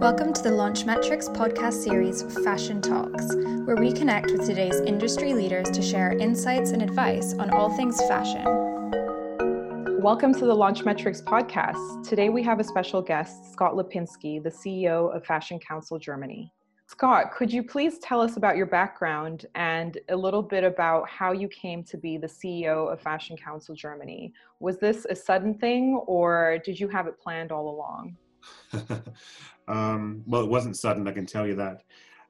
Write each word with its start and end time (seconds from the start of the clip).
Welcome 0.00 0.32
to 0.34 0.42
the 0.42 0.50
Launchmetrics 0.50 1.28
podcast 1.34 1.82
series 1.82 2.22
Fashion 2.44 2.80
Talks, 2.80 3.34
where 3.34 3.74
we 3.74 3.92
connect 3.92 4.30
with 4.30 4.46
today's 4.46 4.78
industry 4.82 5.34
leaders 5.34 5.68
to 5.70 5.82
share 5.82 6.12
insights 6.12 6.70
and 6.70 6.82
advice 6.82 7.34
on 7.34 7.50
all 7.50 7.76
things 7.76 8.00
fashion. 8.02 8.44
Welcome 10.00 10.32
to 10.34 10.46
the 10.46 10.54
Launchmetrics 10.54 11.24
podcast. 11.24 12.08
Today 12.08 12.28
we 12.28 12.44
have 12.44 12.60
a 12.60 12.64
special 12.64 13.02
guest, 13.02 13.52
Scott 13.52 13.74
Lipinski, 13.74 14.40
the 14.40 14.50
CEO 14.50 15.12
of 15.16 15.26
Fashion 15.26 15.58
Council 15.58 15.98
Germany. 15.98 16.52
Scott, 16.86 17.32
could 17.32 17.52
you 17.52 17.64
please 17.64 17.98
tell 17.98 18.20
us 18.20 18.36
about 18.36 18.56
your 18.56 18.66
background 18.66 19.46
and 19.56 19.98
a 20.10 20.16
little 20.16 20.42
bit 20.42 20.62
about 20.62 21.08
how 21.08 21.32
you 21.32 21.48
came 21.48 21.82
to 21.82 21.96
be 21.96 22.16
the 22.16 22.28
CEO 22.28 22.92
of 22.92 23.00
Fashion 23.00 23.36
Council 23.36 23.74
Germany? 23.74 24.32
Was 24.60 24.78
this 24.78 25.06
a 25.10 25.16
sudden 25.16 25.54
thing 25.54 26.00
or 26.06 26.60
did 26.64 26.78
you 26.78 26.86
have 26.86 27.08
it 27.08 27.18
planned 27.18 27.50
all 27.50 27.68
along? 27.68 28.16
um, 29.68 30.22
well, 30.26 30.42
it 30.42 30.50
wasn't 30.50 30.76
sudden, 30.76 31.06
I 31.06 31.12
can 31.12 31.26
tell 31.26 31.46
you 31.46 31.54
that. 31.56 31.82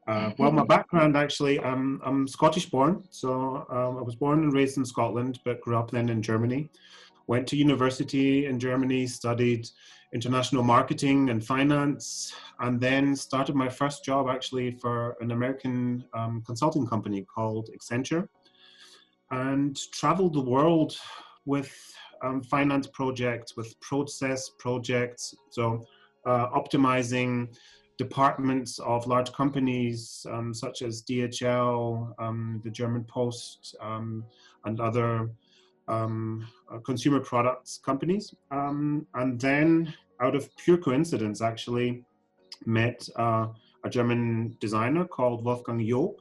Uh, 0.06 0.32
well, 0.38 0.50
my 0.50 0.64
background 0.64 1.16
actually, 1.16 1.58
um, 1.58 2.00
I'm 2.02 2.26
Scottish 2.26 2.70
born. 2.70 3.04
So 3.10 3.66
um, 3.70 3.98
I 3.98 4.02
was 4.02 4.16
born 4.16 4.42
and 4.42 4.54
raised 4.54 4.78
in 4.78 4.84
Scotland, 4.84 5.38
but 5.44 5.60
grew 5.60 5.76
up 5.76 5.90
then 5.90 6.08
in 6.08 6.22
Germany. 6.22 6.70
Went 7.26 7.46
to 7.48 7.56
university 7.56 8.46
in 8.46 8.58
Germany, 8.58 9.06
studied 9.06 9.68
international 10.14 10.62
marketing 10.62 11.28
and 11.28 11.44
finance, 11.44 12.32
and 12.60 12.80
then 12.80 13.14
started 13.14 13.54
my 13.54 13.68
first 13.68 14.02
job 14.02 14.28
actually 14.30 14.70
for 14.80 15.14
an 15.20 15.30
American 15.32 16.02
um, 16.14 16.42
consulting 16.46 16.86
company 16.86 17.26
called 17.34 17.68
Accenture, 17.76 18.26
and 19.30 19.78
traveled 19.92 20.32
the 20.32 20.40
world 20.40 20.96
with 21.44 21.70
um, 22.22 22.42
finance 22.42 22.86
projects, 22.86 23.56
with 23.58 23.78
process 23.80 24.50
projects. 24.58 25.34
So 25.50 25.84
uh, 26.28 26.50
optimizing 26.50 27.48
departments 27.96 28.78
of 28.78 29.06
large 29.06 29.32
companies 29.32 30.26
um, 30.30 30.52
such 30.52 30.82
as 30.82 31.02
DHL, 31.02 32.12
um, 32.18 32.60
the 32.64 32.70
German 32.70 33.04
Post, 33.04 33.74
um, 33.80 34.24
and 34.64 34.78
other 34.80 35.30
um, 35.88 36.46
uh, 36.72 36.78
consumer 36.78 37.20
products 37.20 37.80
companies. 37.82 38.34
Um, 38.50 39.06
and 39.14 39.40
then, 39.40 39.92
out 40.20 40.36
of 40.36 40.54
pure 40.56 40.76
coincidence, 40.76 41.40
actually 41.40 42.04
met 42.66 43.08
uh, 43.16 43.46
a 43.84 43.90
German 43.90 44.56
designer 44.60 45.04
called 45.06 45.44
Wolfgang 45.44 45.80
Joop. 45.80 46.16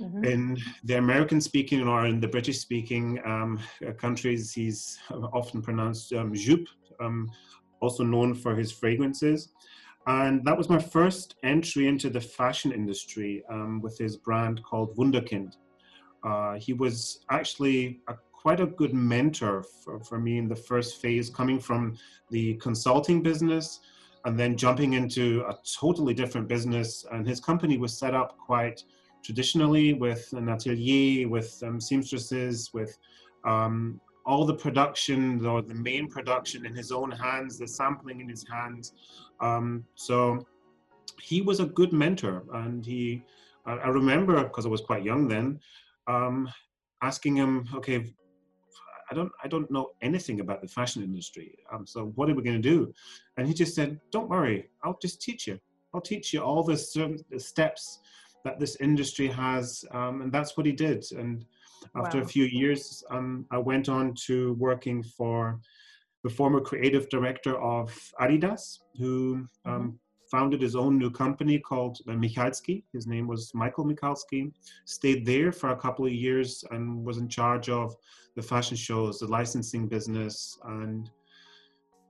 Mm-hmm. 0.00 0.24
In 0.24 0.56
the 0.84 0.98
American 0.98 1.40
speaking 1.40 1.86
or 1.86 2.06
in 2.06 2.20
the 2.20 2.28
British 2.28 2.58
speaking 2.58 3.20
um, 3.24 3.60
countries, 3.98 4.52
he's 4.52 4.98
often 5.10 5.62
pronounced 5.62 6.12
um, 6.14 6.32
Joop, 6.32 6.66
also 7.80 8.04
known 8.04 8.34
for 8.34 8.54
his 8.54 8.72
fragrances. 8.72 9.50
And 10.06 10.44
that 10.44 10.56
was 10.56 10.68
my 10.68 10.78
first 10.78 11.34
entry 11.42 11.88
into 11.88 12.10
the 12.10 12.20
fashion 12.20 12.72
industry 12.72 13.42
um, 13.50 13.80
with 13.80 13.98
his 13.98 14.16
brand 14.16 14.62
called 14.62 14.96
Wunderkind. 14.96 15.56
Uh, 16.22 16.54
he 16.54 16.72
was 16.72 17.24
actually 17.30 18.00
a, 18.08 18.14
quite 18.32 18.60
a 18.60 18.66
good 18.66 18.94
mentor 18.94 19.62
for, 19.62 19.98
for 20.00 20.20
me 20.20 20.38
in 20.38 20.48
the 20.48 20.54
first 20.54 21.00
phase, 21.00 21.28
coming 21.28 21.58
from 21.58 21.96
the 22.30 22.54
consulting 22.54 23.22
business 23.22 23.80
and 24.24 24.38
then 24.38 24.56
jumping 24.56 24.94
into 24.94 25.44
a 25.48 25.56
totally 25.80 26.14
different 26.14 26.48
business. 26.48 27.04
And 27.12 27.26
his 27.26 27.40
company 27.40 27.78
was 27.78 27.96
set 27.96 28.14
up 28.14 28.38
quite 28.38 28.84
traditionally 29.24 29.94
with 29.94 30.32
an 30.32 30.48
atelier, 30.48 31.28
with 31.28 31.60
um, 31.64 31.80
seamstresses, 31.80 32.72
with 32.72 32.96
um, 33.44 34.00
all 34.26 34.44
the 34.44 34.54
production 34.54 35.46
or 35.46 35.62
the 35.62 35.74
main 35.74 36.08
production 36.08 36.66
in 36.66 36.74
his 36.74 36.90
own 36.90 37.10
hands, 37.12 37.58
the 37.58 37.68
sampling 37.68 38.20
in 38.20 38.28
his 38.28 38.44
hands. 38.50 38.92
Um, 39.40 39.84
so 39.94 40.44
he 41.22 41.40
was 41.40 41.60
a 41.60 41.66
good 41.66 41.92
mentor, 41.92 42.44
and 42.52 42.84
he. 42.84 43.22
I 43.64 43.88
remember 43.88 44.44
because 44.44 44.64
I 44.64 44.68
was 44.68 44.80
quite 44.80 45.02
young 45.02 45.26
then, 45.26 45.58
um, 46.06 46.48
asking 47.02 47.34
him, 47.36 47.68
"Okay, 47.74 48.14
I 49.10 49.14
don't, 49.14 49.32
I 49.42 49.48
don't 49.48 49.68
know 49.70 49.90
anything 50.02 50.38
about 50.38 50.62
the 50.62 50.68
fashion 50.68 51.02
industry. 51.02 51.56
Um, 51.72 51.84
so 51.84 52.12
what 52.14 52.30
are 52.30 52.34
we 52.34 52.44
going 52.44 52.62
to 52.62 52.68
do?" 52.68 52.92
And 53.36 53.48
he 53.48 53.54
just 53.54 53.74
said, 53.74 54.00
"Don't 54.12 54.28
worry, 54.28 54.68
I'll 54.84 54.98
just 55.02 55.20
teach 55.20 55.48
you. 55.48 55.58
I'll 55.92 56.00
teach 56.00 56.32
you 56.32 56.40
all 56.42 56.62
the, 56.62 56.76
the 57.30 57.40
steps 57.40 58.00
that 58.44 58.60
this 58.60 58.76
industry 58.76 59.26
has." 59.28 59.84
Um, 59.90 60.22
and 60.22 60.32
that's 60.32 60.56
what 60.56 60.66
he 60.66 60.72
did. 60.72 61.04
And 61.10 61.44
after 61.96 62.18
wow. 62.18 62.24
a 62.24 62.26
few 62.26 62.44
years, 62.44 63.04
um, 63.10 63.46
I 63.50 63.58
went 63.58 63.88
on 63.88 64.14
to 64.26 64.54
working 64.54 65.02
for 65.02 65.60
the 66.24 66.30
former 66.30 66.60
creative 66.60 67.08
director 67.08 67.56
of 67.60 67.88
Adidas, 68.20 68.80
who 68.98 69.46
um, 69.64 69.72
mm-hmm. 69.72 69.90
founded 70.30 70.60
his 70.60 70.74
own 70.74 70.98
new 70.98 71.10
company 71.10 71.58
called 71.58 71.98
uh, 72.08 72.12
Michalski. 72.12 72.82
His 72.92 73.06
name 73.06 73.26
was 73.26 73.52
Michael 73.54 73.84
Michalski. 73.84 74.52
Stayed 74.84 75.24
there 75.24 75.52
for 75.52 75.70
a 75.70 75.76
couple 75.76 76.04
of 76.04 76.12
years 76.12 76.64
and 76.70 77.04
was 77.04 77.18
in 77.18 77.28
charge 77.28 77.68
of 77.68 77.94
the 78.34 78.42
fashion 78.42 78.76
shows, 78.76 79.20
the 79.20 79.26
licensing 79.26 79.86
business, 79.86 80.58
and 80.64 81.10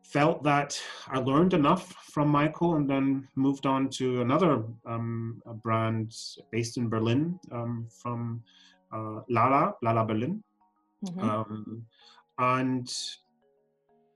felt 0.02 0.42
that 0.44 0.80
I 1.08 1.18
learned 1.18 1.52
enough 1.52 1.92
from 2.12 2.28
Michael 2.28 2.76
and 2.76 2.88
then 2.88 3.28
moved 3.34 3.66
on 3.66 3.88
to 3.90 4.22
another 4.22 4.62
um, 4.86 5.42
brand 5.62 6.14
based 6.52 6.76
in 6.76 6.88
Berlin 6.88 7.38
um, 7.52 7.86
from 7.90 8.42
uh, 8.92 9.20
Lala, 9.28 9.74
Lala 9.82 10.04
Berlin. 10.04 10.42
Mm-hmm. 11.04 11.20
Um, 11.20 11.86
and 12.38 12.92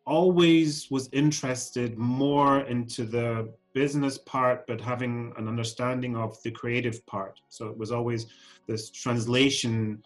always 0.07 0.91
was 0.91 1.09
interested 1.13 1.97
more 1.99 2.61
into 2.63 3.05
the 3.05 3.53
business 3.73 4.19
part, 4.19 4.67
but 4.67 4.81
having 4.81 5.33
an 5.37 5.47
understanding 5.47 6.17
of 6.17 6.37
the 6.43 6.51
creative 6.51 7.05
part. 7.07 7.41
So 7.49 7.69
it 7.69 7.79
was 7.79 7.93
always 7.93 8.27
this 8.67 8.91
translation 8.91 10.03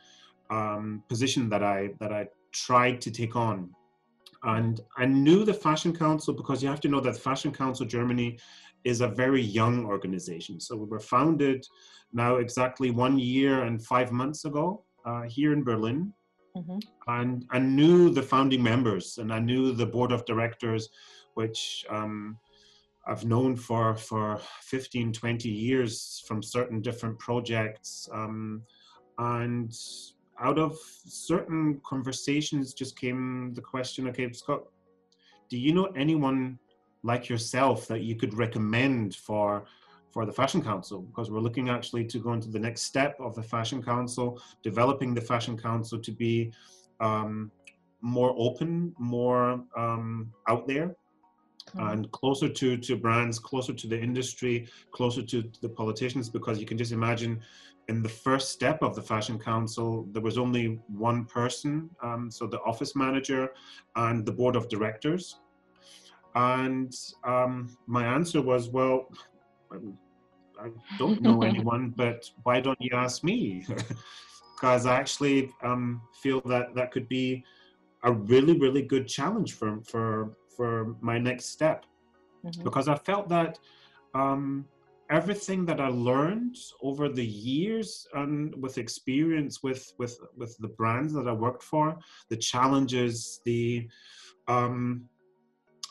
um, 0.50 1.02
position 1.08 1.48
that 1.48 1.62
I 1.62 1.90
that 2.00 2.12
I 2.12 2.28
tried 2.52 3.00
to 3.02 3.10
take 3.10 3.36
on. 3.36 3.70
And 4.42 4.80
I 4.98 5.06
knew 5.06 5.44
the 5.44 5.54
Fashion 5.54 5.96
Council 5.96 6.34
because 6.34 6.62
you 6.62 6.68
have 6.68 6.80
to 6.80 6.88
know 6.88 7.00
that 7.00 7.16
Fashion 7.16 7.50
Council 7.50 7.86
Germany 7.86 8.38
is 8.84 9.00
a 9.00 9.08
very 9.08 9.42
young 9.42 9.86
organization. 9.86 10.60
So 10.60 10.76
we 10.76 10.86
were 10.86 11.00
founded 11.00 11.66
now 12.12 12.36
exactly 12.36 12.90
one 12.90 13.18
year 13.18 13.64
and 13.64 13.84
five 13.84 14.12
months 14.12 14.44
ago 14.44 14.84
uh, 15.04 15.22
here 15.22 15.52
in 15.52 15.64
Berlin. 15.64 16.12
Mm-hmm. 16.56 16.78
And 17.08 17.44
I 17.50 17.58
knew 17.58 18.10
the 18.10 18.22
founding 18.22 18.62
members 18.62 19.18
and 19.18 19.32
I 19.32 19.40
knew 19.40 19.72
the 19.72 19.86
board 19.86 20.12
of 20.12 20.24
directors, 20.24 20.88
which 21.34 21.84
um, 21.90 22.38
I've 23.06 23.24
known 23.24 23.56
for, 23.56 23.96
for 23.96 24.40
15, 24.62 25.12
20 25.12 25.48
years 25.48 26.22
from 26.28 26.42
certain 26.42 26.80
different 26.80 27.18
projects. 27.18 28.08
Um, 28.12 28.62
and 29.18 29.74
out 30.40 30.58
of 30.58 30.76
certain 31.06 31.80
conversations 31.84 32.74
just 32.74 32.98
came 32.98 33.52
the 33.54 33.60
question 33.60 34.08
okay, 34.08 34.30
Scott, 34.32 34.64
do 35.48 35.58
you 35.58 35.72
know 35.72 35.86
anyone 35.96 36.58
like 37.04 37.28
yourself 37.28 37.86
that 37.86 38.00
you 38.00 38.16
could 38.16 38.34
recommend 38.34 39.14
for 39.14 39.64
for 40.10 40.24
the 40.24 40.32
Fashion 40.32 40.62
Council 40.62 41.02
because 41.02 41.28
we're 41.28 41.40
looking 41.40 41.68
actually 41.68 42.04
to 42.04 42.18
go 42.20 42.32
into 42.32 42.48
the 42.48 42.58
next 42.58 42.82
step 42.82 43.16
of 43.18 43.34
the 43.34 43.42
Fashion 43.42 43.82
Council, 43.82 44.40
developing 44.62 45.12
the 45.12 45.20
Fashion 45.20 45.58
Council 45.58 45.98
to 45.98 46.12
be 46.12 46.52
um, 47.00 47.50
more 48.00 48.32
open, 48.38 48.94
more 48.96 49.60
um, 49.76 50.32
out 50.48 50.68
there, 50.68 50.94
mm. 51.74 51.92
and 51.92 52.10
closer 52.12 52.48
to 52.48 52.76
to 52.76 52.96
brands, 52.96 53.38
closer 53.38 53.74
to 53.74 53.86
the 53.88 54.00
industry, 54.00 54.68
closer 54.92 55.22
to 55.22 55.50
the 55.60 55.68
politicians. 55.68 56.28
Because 56.30 56.60
you 56.60 56.66
can 56.66 56.78
just 56.78 56.92
imagine, 56.92 57.40
in 57.88 58.00
the 58.00 58.14
first 58.26 58.50
step 58.50 58.82
of 58.82 58.94
the 58.94 59.02
Fashion 59.02 59.38
Council, 59.38 60.06
there 60.12 60.22
was 60.22 60.38
only 60.38 60.78
one 60.86 61.24
person, 61.24 61.90
um, 62.02 62.30
so 62.30 62.46
the 62.46 62.60
office 62.60 62.94
manager 62.94 63.48
and 63.96 64.24
the 64.24 64.32
board 64.32 64.54
of 64.54 64.68
directors. 64.68 65.40
And 66.34 66.94
um, 67.22 67.76
my 67.86 68.04
answer 68.04 68.42
was, 68.42 68.68
well, 68.68 69.08
I 70.60 70.68
don't 70.98 71.20
know 71.20 71.42
anyone, 71.50 71.92
but 71.96 72.28
why 72.42 72.60
don't 72.60 72.80
you 72.80 72.90
ask 72.94 73.24
me? 73.24 73.66
Because 74.54 74.86
I 74.86 74.94
actually 74.94 75.50
um, 75.62 76.00
feel 76.22 76.40
that 76.42 76.76
that 76.76 76.92
could 76.92 77.08
be 77.08 77.44
a 78.04 78.12
really, 78.12 78.56
really 78.56 78.82
good 78.82 79.06
challenge 79.08 79.54
for 79.54 79.80
for 79.82 80.36
for 80.56 80.94
my 81.00 81.18
next 81.18 81.46
step. 81.46 81.84
Mm-hmm. 82.46 82.62
Because 82.62 82.86
I 82.88 82.94
felt 82.94 83.28
that 83.30 83.58
um, 84.14 84.64
everything 85.10 85.66
that 85.66 85.80
I 85.80 85.88
learned 85.88 86.56
over 86.82 87.08
the 87.08 87.26
years 87.26 88.06
and 88.14 88.54
with 88.62 88.78
experience 88.78 89.62
with 89.62 89.92
with 89.98 90.18
with 90.36 90.56
the 90.58 90.68
brands 90.68 91.12
that 91.14 91.26
I 91.28 91.32
worked 91.32 91.62
for, 91.62 91.98
the 92.30 92.36
challenges, 92.36 93.40
the 93.44 93.88
um, 94.48 95.08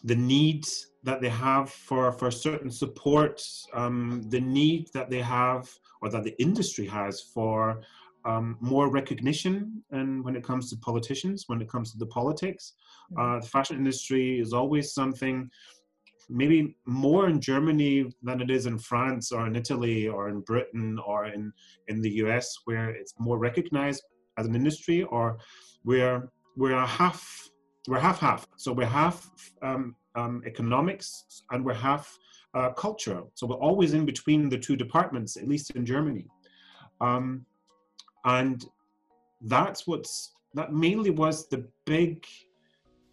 the 0.03 0.15
needs 0.15 0.88
that 1.03 1.21
they 1.21 1.29
have 1.29 1.69
for, 1.69 2.11
for 2.11 2.31
certain 2.31 2.71
support, 2.71 3.41
um, 3.73 4.23
the 4.29 4.39
need 4.39 4.88
that 4.94 5.09
they 5.09 5.21
have 5.21 5.69
or 6.01 6.09
that 6.09 6.23
the 6.23 6.39
industry 6.41 6.85
has 6.88 7.21
for 7.33 7.81
um, 8.25 8.57
more 8.61 8.89
recognition 8.89 9.83
and 9.91 10.23
when 10.23 10.35
it 10.35 10.44
comes 10.44 10.69
to 10.69 10.77
politicians, 10.77 11.45
when 11.47 11.61
it 11.61 11.69
comes 11.69 11.91
to 11.91 11.97
the 11.97 12.05
politics. 12.07 12.73
Mm-hmm. 13.11 13.38
Uh, 13.38 13.39
the 13.39 13.47
fashion 13.47 13.77
industry 13.77 14.39
is 14.39 14.53
always 14.53 14.94
something 14.94 15.50
maybe 16.29 16.75
more 16.85 17.27
in 17.27 17.41
Germany 17.41 18.05
than 18.21 18.41
it 18.41 18.50
is 18.50 18.65
in 18.65 18.79
France 18.79 19.31
or 19.31 19.45
in 19.45 19.55
Italy 19.55 20.07
or 20.07 20.29
in 20.29 20.39
Britain 20.41 20.97
or 21.05 21.25
in, 21.25 21.51
in 21.89 22.01
the 22.01 22.11
US, 22.23 22.55
where 22.65 22.89
it's 22.89 23.13
more 23.19 23.38
recognized 23.38 24.03
as 24.38 24.45
an 24.47 24.55
industry, 24.55 25.03
or 25.03 25.38
we're 25.83 26.29
we're 26.55 26.85
half 26.85 27.50
we're 27.88 28.00
half 28.00 28.19
half. 28.19 28.47
So 28.56 28.71
we're 28.71 28.85
half 28.85 29.30
um, 29.62 29.95
um, 30.15 30.41
economics 30.45 31.44
and 31.51 31.65
we're 31.65 31.74
half 31.74 32.18
uh, 32.53 32.71
culture. 32.71 33.24
So 33.33 33.47
we're 33.47 33.56
always 33.56 33.94
in 33.94 34.06
between 34.06 34.50
the 34.50 34.57
two 34.57 34.75
departments, 34.75 35.38
at 35.38 35.47
least 35.47 35.71
in 35.71 35.85
Germany. 35.85 36.27
Um, 37.01 37.45
and 38.25 38.65
that's 39.41 39.85
what's 39.88 40.33
that 40.53 40.71
mainly 40.71 41.09
was 41.09 41.50
the 41.50 41.68
big 41.85 42.25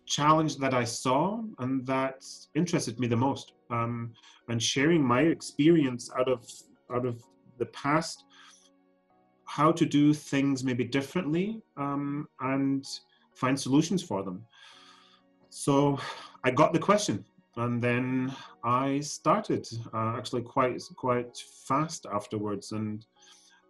challenge 0.07 0.57
that 0.59 0.75
I 0.75 0.85
saw 0.85 1.43
and 1.59 1.87
that 1.87 2.23
interested 2.55 3.01
me 3.01 3.07
the 3.07 3.17
most. 3.17 3.55
Um, 3.71 4.13
and 4.49 4.63
sharing 4.63 5.03
my 5.03 5.23
experience 5.23 6.11
out 6.19 6.29
of 6.29 6.47
out 6.93 7.07
of 7.07 7.23
the 7.59 7.67
past, 7.67 8.25
how 9.47 9.73
to 9.73 9.87
do 9.87 10.13
things 10.13 10.65
maybe 10.65 10.85
differently 10.85 11.63
um, 11.77 12.29
and 12.41 12.85
find 13.35 13.59
solutions 13.59 14.03
for 14.03 14.23
them. 14.23 14.45
So 15.49 15.99
I 16.45 16.51
got 16.51 16.73
the 16.73 16.79
question, 16.79 17.25
and 17.57 17.83
then 17.83 18.35
I 18.65 19.01
started 19.01 19.67
uh, 19.93 20.15
actually 20.17 20.43
quite 20.43 20.81
quite 20.97 21.37
fast 21.67 22.07
afterwards, 22.13 22.73
and 22.73 23.05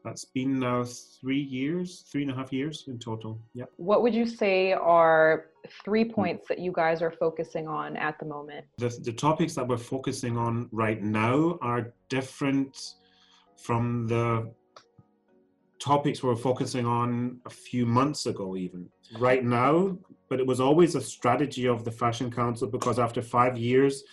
that's 0.05 0.25
been 0.27 0.59
now 0.59 0.85
three 0.85 1.41
years, 1.41 2.05
three 2.11 2.23
and 2.23 2.31
a 2.31 2.35
half 2.35 2.53
years 2.53 2.85
in 2.89 2.99
total. 2.99 3.39
Yeah. 3.55 3.65
What 3.77 4.03
would 4.03 4.15
you 4.15 4.27
say 4.27 4.73
are 4.73 5.47
three 5.85 6.05
points 6.05 6.49
that 6.49 6.59
you 6.59 6.73
guys 6.73 7.03
are 7.03 7.11
focusing 7.11 7.69
on 7.69 7.97
at 7.97 8.19
the 8.19 8.27
moment? 8.27 8.67
The, 8.79 8.89
the 9.03 9.13
topics 9.13 9.55
that 9.55 9.67
we're 9.67 9.77
focusing 9.77 10.37
on 10.37 10.69
right 10.73 11.03
now 11.03 11.59
are 11.61 11.93
different 12.09 12.95
from 13.56 14.06
the 14.06 14.51
topics 15.81 16.23
we're 16.23 16.37
focusing 16.37 16.87
on 16.87 17.41
a 17.47 17.51
few 17.51 17.85
months 17.85 18.27
ago, 18.27 18.56
even. 18.56 18.89
Right 19.19 19.45
now, 19.45 19.99
but 20.29 20.39
it 20.39 20.47
was 20.47 20.61
always 20.61 20.95
a 20.95 21.01
strategy 21.01 21.67
of 21.67 21.85
the 21.85 21.91
Fashion 21.91 22.31
Council 22.31 22.69
because 22.69 22.99
after 22.99 23.21
five 23.21 23.59
years, 23.59 24.05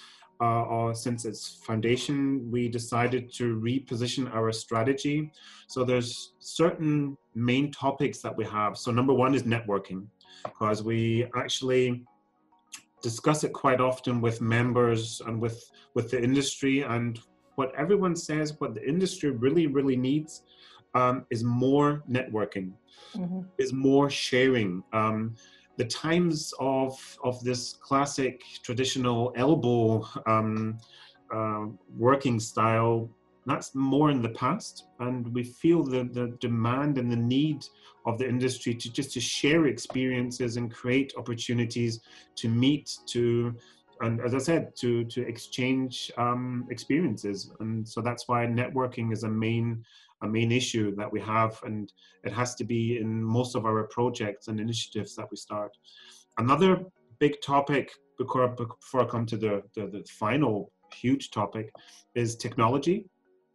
uh, 0.42 0.64
or 0.64 0.96
since 0.96 1.26
its 1.26 1.60
foundation, 1.66 2.50
we 2.52 2.68
decided 2.68 3.32
to 3.34 3.60
reposition 3.60 4.34
our 4.34 4.52
strategy. 4.52 5.32
So 5.68 5.84
there's 5.84 6.34
certain 6.40 7.18
main 7.36 7.72
topics 7.72 8.20
that 8.20 8.36
we 8.36 8.46
have. 8.46 8.78
So 8.78 8.92
number 8.92 9.14
one 9.14 9.36
is 9.36 9.44
networking, 9.44 10.08
because 10.44 10.84
we 10.84 11.28
actually 11.36 12.04
discuss 13.02 13.44
it 13.44 13.54
quite 13.54 13.80
often 13.80 14.22
with 14.22 14.42
members 14.42 15.22
and 15.26 15.40
with 15.40 15.70
with 15.94 16.10
the 16.12 16.22
industry. 16.22 16.82
And 16.82 17.20
what 17.56 17.74
everyone 17.76 18.16
says, 18.16 18.56
what 18.60 18.74
the 18.74 18.88
industry 18.88 19.30
really 19.32 19.68
really 19.68 19.96
needs, 19.96 20.44
um, 20.98 21.26
is 21.30 21.44
more 21.44 22.04
networking, 22.10 22.70
mm-hmm. 23.16 23.42
is 23.58 23.72
more 23.74 24.10
sharing. 24.10 24.84
Um, 24.94 25.36
the 25.78 25.86
times 25.86 26.54
of 26.60 26.94
of 27.24 27.44
this 27.44 27.62
classic 27.88 28.42
traditional 28.64 29.20
elbow 29.36 30.08
um, 30.26 30.78
uh, 31.36 31.66
working 31.98 32.40
style 32.40 33.10
that's 33.48 33.74
more 33.74 34.12
in 34.12 34.22
the 34.22 34.30
past 34.44 34.88
and 35.00 35.34
we 35.34 35.42
feel 35.42 35.82
the, 35.82 36.04
the 36.12 36.28
demand 36.42 36.98
and 36.98 37.10
the 37.10 37.22
need 37.38 37.66
of 38.06 38.18
the 38.18 38.28
industry 38.28 38.74
to 38.76 38.92
just 38.92 39.14
to 39.14 39.22
share 39.22 39.68
experiences 39.68 40.58
and 40.58 40.74
create 40.74 41.14
opportunities 41.18 42.02
to 42.36 42.50
meet 42.50 42.98
to 43.06 43.56
and 44.02 44.20
as 44.22 44.34
i 44.36 44.38
said 44.38 44.76
to 44.76 45.06
to 45.06 45.20
exchange 45.28 46.12
um, 46.18 46.68
experiences 46.70 47.52
and 47.62 47.88
so 47.88 48.02
that's 48.02 48.28
why 48.28 48.46
networking 48.46 49.14
is 49.14 49.24
a 49.24 49.30
main 49.30 49.84
a 50.22 50.28
main 50.28 50.52
issue 50.52 50.96
that 50.96 51.12
we 51.12 51.20
have, 51.22 51.60
and 51.64 51.92
it 52.24 52.34
has 52.34 52.56
to 52.56 52.64
be 52.64 52.98
in 52.98 53.24
most 53.24 53.56
of 53.56 53.66
our 53.66 53.84
projects 53.88 54.48
and 54.48 54.60
initiatives 54.60 55.16
that 55.16 55.28
we 55.30 55.38
start. 55.38 55.72
Another 56.38 56.82
big 57.20 57.42
topic 57.42 57.92
before, 58.18 58.48
before 58.50 59.02
I 59.02 59.06
come 59.06 59.26
to 59.28 59.38
the, 59.38 59.64
the, 59.76 59.88
the 59.88 60.04
final 60.10 60.72
huge 60.94 61.32
topic 61.32 61.72
is 62.16 62.36
technology. 62.36 63.06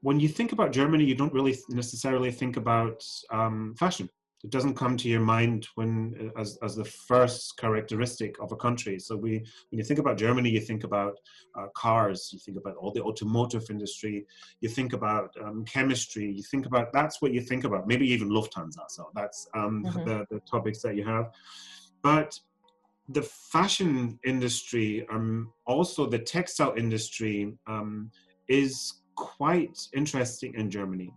When 0.00 0.18
you 0.20 0.28
think 0.28 0.52
about 0.52 0.72
Germany, 0.72 1.04
you 1.04 1.14
don't 1.14 1.32
really 1.32 1.56
necessarily 1.68 2.30
think 2.32 2.56
about 2.56 3.04
um, 3.30 3.74
fashion 3.78 4.08
it 4.44 4.50
doesn't 4.50 4.74
come 4.74 4.96
to 4.96 5.08
your 5.08 5.20
mind 5.20 5.68
when 5.76 6.32
as, 6.36 6.58
as 6.62 6.74
the 6.74 6.84
first 6.84 7.56
characteristic 7.58 8.34
of 8.40 8.50
a 8.50 8.56
country. 8.56 8.98
So 8.98 9.16
we 9.16 9.38
when 9.70 9.78
you 9.78 9.84
think 9.84 10.00
about 10.00 10.18
germany 10.18 10.50
you 10.50 10.60
think 10.60 10.84
about 10.84 11.14
uh, 11.58 11.66
cars 11.76 12.30
you 12.32 12.38
think 12.38 12.58
about 12.58 12.76
all 12.76 12.92
the 12.92 13.02
automotive 13.02 13.70
industry 13.70 14.26
you 14.60 14.68
think 14.68 14.92
about 14.92 15.34
um, 15.42 15.64
chemistry 15.64 16.32
you 16.32 16.42
think 16.42 16.66
about 16.66 16.92
that's 16.92 17.22
what 17.22 17.32
you 17.32 17.40
think 17.40 17.64
about. 17.64 17.86
Maybe 17.86 18.06
even 18.10 18.28
lufthansa. 18.28 18.84
So 18.88 19.10
that's 19.14 19.46
um, 19.54 19.84
mm-hmm. 19.86 20.08
the, 20.08 20.26
the 20.30 20.40
topics 20.40 20.82
that 20.82 20.96
you 20.96 21.04
have. 21.04 21.30
But 22.02 22.38
the 23.08 23.22
fashion 23.22 24.18
industry 24.24 25.06
um, 25.12 25.52
also 25.66 26.06
the 26.06 26.18
textile 26.18 26.74
industry 26.76 27.52
um, 27.66 28.10
is 28.48 29.02
quite 29.14 29.78
interesting 29.94 30.54
in 30.54 30.70
germany. 30.70 31.12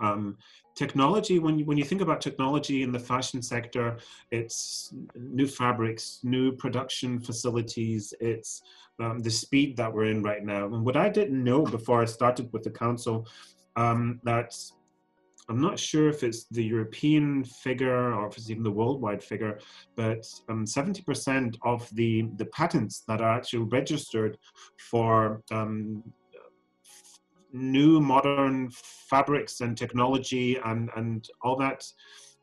Um, 0.00 0.36
technology, 0.78 1.40
when 1.40 1.58
you, 1.58 1.64
when 1.64 1.76
you 1.76 1.84
think 1.84 2.00
about 2.00 2.20
technology 2.20 2.82
in 2.84 2.92
the 2.92 2.98
fashion 2.98 3.42
sector, 3.42 3.98
it's 4.30 4.94
new 5.16 5.48
fabrics, 5.48 6.20
new 6.22 6.52
production 6.52 7.18
facilities, 7.18 8.14
it's 8.20 8.62
um, 9.00 9.18
the 9.18 9.30
speed 9.30 9.76
that 9.76 9.92
we're 9.92 10.04
in 10.04 10.22
right 10.22 10.44
now. 10.44 10.66
And 10.66 10.84
what 10.84 10.96
I 10.96 11.08
didn't 11.08 11.42
know 11.42 11.64
before 11.64 12.00
I 12.00 12.04
started 12.04 12.52
with 12.52 12.62
the 12.62 12.70
council, 12.70 13.26
um, 13.74 14.20
that 14.22 14.54
I'm 15.48 15.60
not 15.60 15.78
sure 15.78 16.08
if 16.08 16.22
it's 16.22 16.44
the 16.44 16.64
European 16.64 17.42
figure 17.42 18.12
or 18.14 18.28
if 18.28 18.36
it's 18.36 18.50
even 18.50 18.62
the 18.62 18.70
worldwide 18.70 19.22
figure, 19.24 19.58
but 19.96 20.22
70% 20.48 21.28
um, 21.28 21.52
of 21.62 21.88
the, 21.94 22.28
the 22.36 22.46
patents 22.46 23.02
that 23.08 23.20
are 23.20 23.34
actually 23.36 23.64
registered 23.64 24.36
for 24.90 25.42
um, 25.50 26.04
new 27.52 28.00
modern 28.00 28.70
fabrics 28.70 29.60
and 29.60 29.76
technology 29.76 30.58
and, 30.64 30.90
and 30.96 31.28
all 31.42 31.56
that 31.56 31.84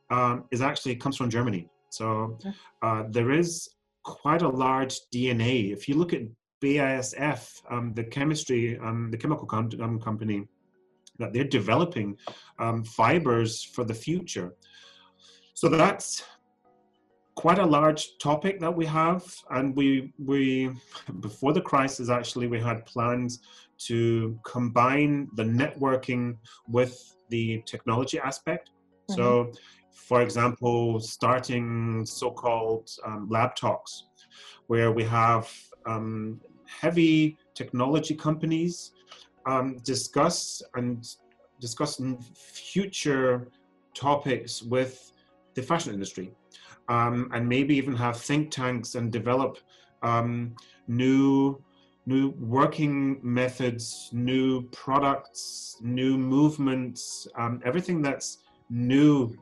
um, 0.10 0.46
is 0.52 0.62
actually 0.62 0.96
comes 0.96 1.18
from 1.18 1.30
Germany. 1.30 1.68
So 1.90 2.38
uh, 2.82 3.04
there 3.10 3.32
is 3.32 3.70
quite 4.04 4.42
a 4.42 4.50
large 4.50 5.00
DNA. 5.14 5.72
If 5.72 5.88
you 5.88 5.96
look 5.96 6.14
at 6.14 6.22
BASF, 6.64 7.62
um, 7.70 7.94
the 7.94 8.04
chemistry, 8.04 8.78
um, 8.80 9.10
the 9.12 9.18
chemical 9.18 9.46
com- 9.46 9.70
um, 9.82 10.00
company, 10.00 10.48
that 11.18 11.32
they're 11.34 11.44
developing 11.44 12.18
um, 12.60 12.84
fibers 12.84 13.64
for 13.64 13.84
the 13.84 13.94
future. 13.94 14.54
So 15.54 15.70
that's 15.70 16.24
quite 17.36 17.60
a 17.60 17.66
large 17.66 18.18
topic 18.18 18.60
that 18.60 18.74
we 18.74 18.86
have 18.86 19.24
and 19.52 19.76
we 19.76 20.14
we 20.18 20.72
before 21.20 21.52
the 21.52 21.62
crisis 21.62 22.10
actually 22.10 22.48
we 22.48 22.60
had 22.60 22.86
plans 22.86 23.40
to 23.78 24.40
combine 24.44 25.28
the 25.36 25.44
networking 25.44 26.38
with 26.70 27.16
the 27.30 27.62
technology 27.66 28.18
aspect 28.20 28.70
mm-hmm. 28.70 29.16
so 29.16 29.52
for 29.92 30.22
example 30.22 31.00
starting 31.00 32.06
so-called 32.06 32.90
um, 33.06 33.28
lab 33.30 33.54
talks 33.56 34.06
where 34.68 34.92
we 34.92 35.04
have 35.04 35.52
um, 35.86 36.40
heavy 36.66 37.38
technology 37.54 38.16
companies 38.16 38.92
um, 39.46 39.78
discuss 39.84 40.64
and 40.76 41.16
discuss 41.60 42.02
future 42.34 43.50
topics 43.94 44.62
with 44.62 45.12
the 45.54 45.62
fashion 45.62 45.94
industry 45.94 46.32
um, 46.88 47.30
and 47.34 47.48
maybe 47.48 47.76
even 47.76 47.96
have 47.96 48.18
think 48.18 48.52
tanks 48.52 48.96
and 48.96 49.12
develop 49.12 49.58
um, 50.04 50.56
new 50.88 51.62
new 52.08 52.30
working 52.40 53.20
methods, 53.24 54.10
new 54.14 54.62
products, 54.70 55.78
new 55.82 56.18
movements, 56.18 57.28
um, 57.36 57.60
everything 57.66 58.02
that's 58.02 58.44
new 58.70 59.36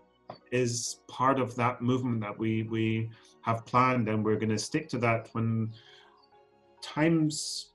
is 0.52 1.02
part 1.10 1.40
of 1.40 1.54
that 1.56 1.82
movement 1.82 2.22
that 2.22 2.38
we 2.38 2.64
we 2.64 3.10
have 3.42 3.66
planned, 3.66 4.08
and 4.08 4.24
we're 4.24 4.38
going 4.38 4.50
to 4.50 4.58
stick 4.58 4.88
to 4.90 4.98
that 4.98 5.28
when 5.34 5.74
times 6.82 7.72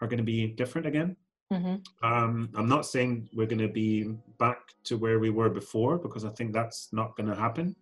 are 0.00 0.08
going 0.08 0.18
to 0.18 0.24
be 0.24 0.46
different 0.46 0.86
again. 0.86 1.16
Mm-hmm. 1.52 2.06
Um, 2.06 2.48
I'm 2.54 2.68
not 2.68 2.86
saying 2.86 3.28
we're 3.34 3.46
going 3.46 3.58
to 3.58 3.68
be 3.68 4.14
back 4.38 4.72
to 4.84 4.96
where 4.96 5.18
we 5.18 5.28
were 5.28 5.50
before 5.50 5.98
because 5.98 6.24
I 6.24 6.30
think 6.30 6.54
that's 6.54 6.88
not 6.92 7.14
going 7.14 7.28
to 7.28 7.34
happen 7.34 7.76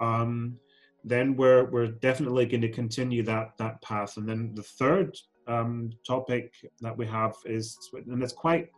um, 0.00 0.58
then 1.04 1.36
we're 1.36 1.64
we're 1.70 1.86
definitely 1.86 2.46
going 2.46 2.60
to 2.60 2.68
continue 2.68 3.22
that 3.24 3.56
that 3.58 3.80
path. 3.82 4.16
And 4.16 4.28
then 4.28 4.54
the 4.54 4.62
third 4.62 5.16
um, 5.46 5.90
topic 6.06 6.54
that 6.80 6.96
we 6.96 7.06
have 7.06 7.34
is, 7.44 7.78
and 7.94 8.22
it's 8.22 8.32
quite 8.32 8.68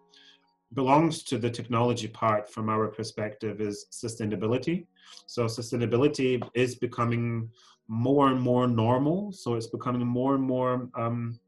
belongs 0.74 1.22
to 1.22 1.36
the 1.36 1.50
technology 1.50 2.08
part 2.08 2.50
from 2.50 2.68
our 2.68 2.88
perspective, 2.88 3.60
is 3.60 3.86
sustainability. 3.92 4.86
So 5.26 5.44
sustainability 5.44 6.42
is 6.54 6.76
becoming 6.76 7.50
more 7.88 8.28
and 8.28 8.40
more 8.40 8.66
normal. 8.66 9.32
So 9.32 9.54
it's 9.54 9.66
becoming 9.66 10.06
more 10.06 10.34
and 10.34 10.42
more 10.42 10.88
um, 10.94 11.38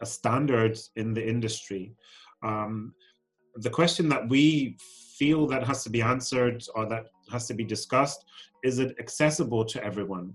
a 0.00 0.06
standard 0.06 0.78
in 0.96 1.14
the 1.14 1.26
industry. 1.26 1.94
Um, 2.42 2.94
the 3.54 3.70
question 3.70 4.08
that 4.10 4.28
we 4.28 4.76
feel 5.16 5.46
that 5.48 5.64
has 5.64 5.82
to 5.84 5.90
be 5.90 6.02
answered 6.02 6.62
or 6.74 6.86
that 6.86 7.06
has 7.30 7.46
to 7.46 7.54
be 7.54 7.64
discussed 7.64 8.24
is 8.62 8.78
it 8.78 8.96
accessible 8.98 9.64
to 9.64 9.82
everyone? 9.84 10.34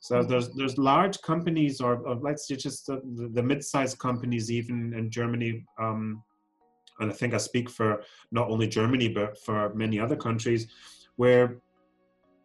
So 0.00 0.16
mm-hmm. 0.16 0.28
there's 0.30 0.50
there's 0.50 0.78
large 0.78 1.20
companies, 1.22 1.80
or, 1.80 1.96
or 2.06 2.16
let's 2.16 2.46
say 2.46 2.56
just 2.56 2.86
the, 2.86 3.00
the 3.32 3.42
mid-sized 3.42 3.98
companies, 3.98 4.50
even 4.50 4.94
in 4.94 5.10
Germany, 5.10 5.64
um, 5.78 6.22
and 7.00 7.10
I 7.10 7.14
think 7.14 7.34
I 7.34 7.38
speak 7.38 7.70
for 7.70 8.02
not 8.30 8.48
only 8.48 8.68
Germany 8.68 9.08
but 9.08 9.38
for 9.38 9.74
many 9.74 9.98
other 9.98 10.16
countries, 10.16 10.68
where 11.16 11.58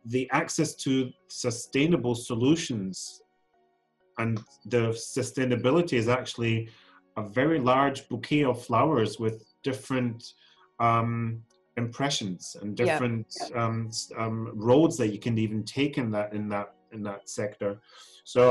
the 0.05 0.29
access 0.31 0.73
to 0.75 1.11
sustainable 1.27 2.15
solutions 2.15 3.21
and 4.17 4.39
the 4.65 4.87
sustainability 5.17 5.93
is 5.93 6.07
actually 6.07 6.69
a 7.17 7.21
very 7.21 7.59
large 7.59 8.07
bouquet 8.09 8.43
of 8.43 8.63
flowers 8.63 9.19
with 9.19 9.45
different 9.63 10.33
um, 10.79 11.41
impressions 11.85 12.55
and 12.61 12.77
different 12.83 13.27
yeah. 13.49 13.63
Um, 13.63 13.91
um, 14.17 14.51
roads 14.53 14.95
that 14.97 15.09
you 15.13 15.19
can 15.25 15.35
even 15.45 15.63
take 15.63 15.97
in 16.01 16.07
that 16.11 16.29
in 16.37 16.47
that 16.49 16.69
in 16.95 17.01
that 17.09 17.21
sector. 17.29 17.71
So 18.23 18.43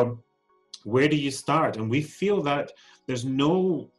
where 0.85 1.09
do 1.09 1.17
you 1.17 1.31
start? 1.31 1.77
And 1.77 1.91
we 1.91 2.03
feel 2.03 2.43
that 2.43 2.73
there's 3.07 3.25
no 3.25 3.91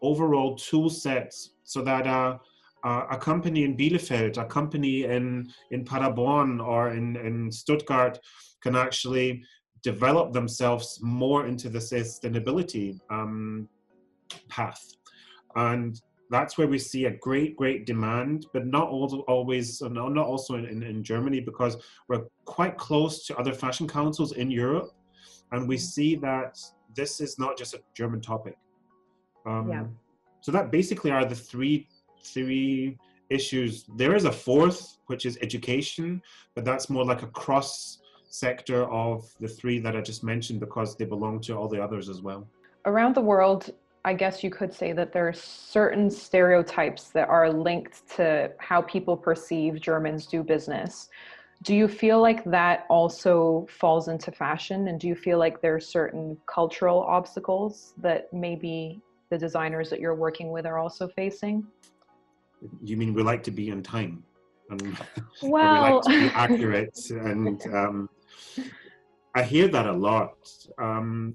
overall 0.00 0.56
tool 0.56 0.90
set 0.90 1.32
so 1.64 1.82
that 1.82 2.06
uh, 2.06 2.38
uh, 2.84 3.06
a 3.10 3.16
company 3.16 3.62
in 3.64 3.76
Bielefeld, 3.76 4.36
a 4.38 4.44
company 4.44 5.04
in, 5.04 5.52
in 5.70 5.84
Paderborn 5.84 6.60
or 6.60 6.90
in, 6.90 7.16
in 7.16 7.50
Stuttgart 7.50 8.18
can 8.60 8.74
actually 8.74 9.44
develop 9.82 10.32
themselves 10.32 10.98
more 11.02 11.46
into 11.46 11.68
the 11.68 11.78
sustainability 11.78 12.98
um, 13.10 13.68
path. 14.48 14.82
And 15.54 16.00
that's 16.32 16.56
where 16.56 16.66
we 16.66 16.78
see 16.78 17.04
a 17.04 17.10
great, 17.10 17.56
great 17.56 17.84
demand, 17.84 18.46
but 18.54 18.66
not 18.66 18.88
always, 18.88 19.82
not 19.82 20.16
also 20.16 20.54
in, 20.54 20.82
in, 20.82 21.04
Germany, 21.04 21.40
because 21.40 21.76
we're 22.08 22.24
quite 22.46 22.78
close 22.78 23.26
to 23.26 23.36
other 23.36 23.52
fashion 23.52 23.86
councils 23.86 24.32
in 24.32 24.50
Europe. 24.50 24.90
And 25.52 25.68
we 25.68 25.76
see 25.76 26.16
that 26.16 26.58
this 26.96 27.20
is 27.20 27.38
not 27.38 27.58
just 27.58 27.74
a 27.74 27.80
German 27.94 28.22
topic. 28.22 28.56
Um, 29.44 29.68
yeah. 29.68 29.84
So 30.40 30.50
that 30.52 30.70
basically 30.70 31.10
are 31.10 31.26
the 31.26 31.34
three, 31.34 31.86
three 32.24 32.96
issues. 33.28 33.84
There 33.96 34.16
is 34.16 34.24
a 34.24 34.32
fourth, 34.32 34.98
which 35.08 35.26
is 35.26 35.38
education, 35.42 36.22
but 36.54 36.64
that's 36.64 36.88
more 36.88 37.04
like 37.04 37.22
a 37.22 37.28
cross 37.28 37.98
sector 38.30 38.90
of 38.90 39.30
the 39.38 39.48
three 39.48 39.78
that 39.80 39.94
I 39.94 40.00
just 40.00 40.24
mentioned 40.24 40.60
because 40.60 40.96
they 40.96 41.04
belong 41.04 41.40
to 41.42 41.52
all 41.58 41.68
the 41.68 41.82
others 41.82 42.08
as 42.08 42.22
well. 42.22 42.48
Around 42.86 43.14
the 43.14 43.20
world, 43.20 43.70
I 44.04 44.14
guess 44.14 44.42
you 44.42 44.50
could 44.50 44.74
say 44.74 44.92
that 44.92 45.12
there 45.12 45.28
are 45.28 45.32
certain 45.32 46.10
stereotypes 46.10 47.08
that 47.10 47.28
are 47.28 47.52
linked 47.52 48.08
to 48.16 48.50
how 48.58 48.82
people 48.82 49.16
perceive 49.16 49.80
Germans 49.80 50.26
do 50.26 50.42
business. 50.42 51.08
Do 51.62 51.76
you 51.76 51.86
feel 51.86 52.20
like 52.20 52.42
that 52.44 52.84
also 52.90 53.66
falls 53.70 54.08
into 54.08 54.32
fashion? 54.32 54.88
And 54.88 54.98
do 54.98 55.06
you 55.06 55.14
feel 55.14 55.38
like 55.38 55.60
there 55.60 55.76
are 55.76 55.80
certain 55.80 56.36
cultural 56.46 57.02
obstacles 57.02 57.94
that 57.98 58.32
maybe 58.32 59.00
the 59.30 59.38
designers 59.38 59.88
that 59.90 60.00
you're 60.00 60.16
working 60.16 60.50
with 60.50 60.66
are 60.66 60.78
also 60.78 61.06
facing? 61.06 61.64
You 62.82 62.96
mean 62.96 63.14
we 63.14 63.22
like 63.22 63.44
to 63.44 63.52
be 63.52 63.70
on 63.70 63.82
time? 63.82 64.24
And 64.70 64.96
well, 65.42 65.84
we 65.84 65.90
like 65.90 66.02
to 66.02 66.20
be 66.20 66.34
accurate. 66.34 66.98
and 67.10 67.62
um, 67.74 68.08
I 69.34 69.42
hear 69.42 69.68
that 69.68 69.86
a 69.86 69.92
lot. 69.92 70.34
Um, 70.78 71.34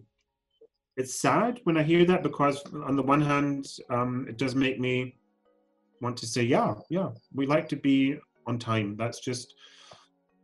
it's 0.98 1.14
sad 1.14 1.62
when 1.64 1.78
I 1.78 1.84
hear 1.84 2.06
that 2.06 2.24
because 2.24 2.64
on 2.84 2.96
the 2.96 3.04
one 3.04 3.22
hand, 3.22 3.68
um, 3.92 4.26
it 4.28 4.38
does 4.38 4.56
make 4.56 4.80
me 4.80 5.16
want 6.02 6.18
to 6.18 6.28
say, 6.28 6.42
yeah, 6.42 6.74
yeah, 6.90 7.10
we 7.34 7.46
like 7.46 7.70
to 7.70 7.76
be 7.76 8.18
on 8.48 8.58
time. 8.58 8.96
That's 8.98 9.20
just 9.20 9.54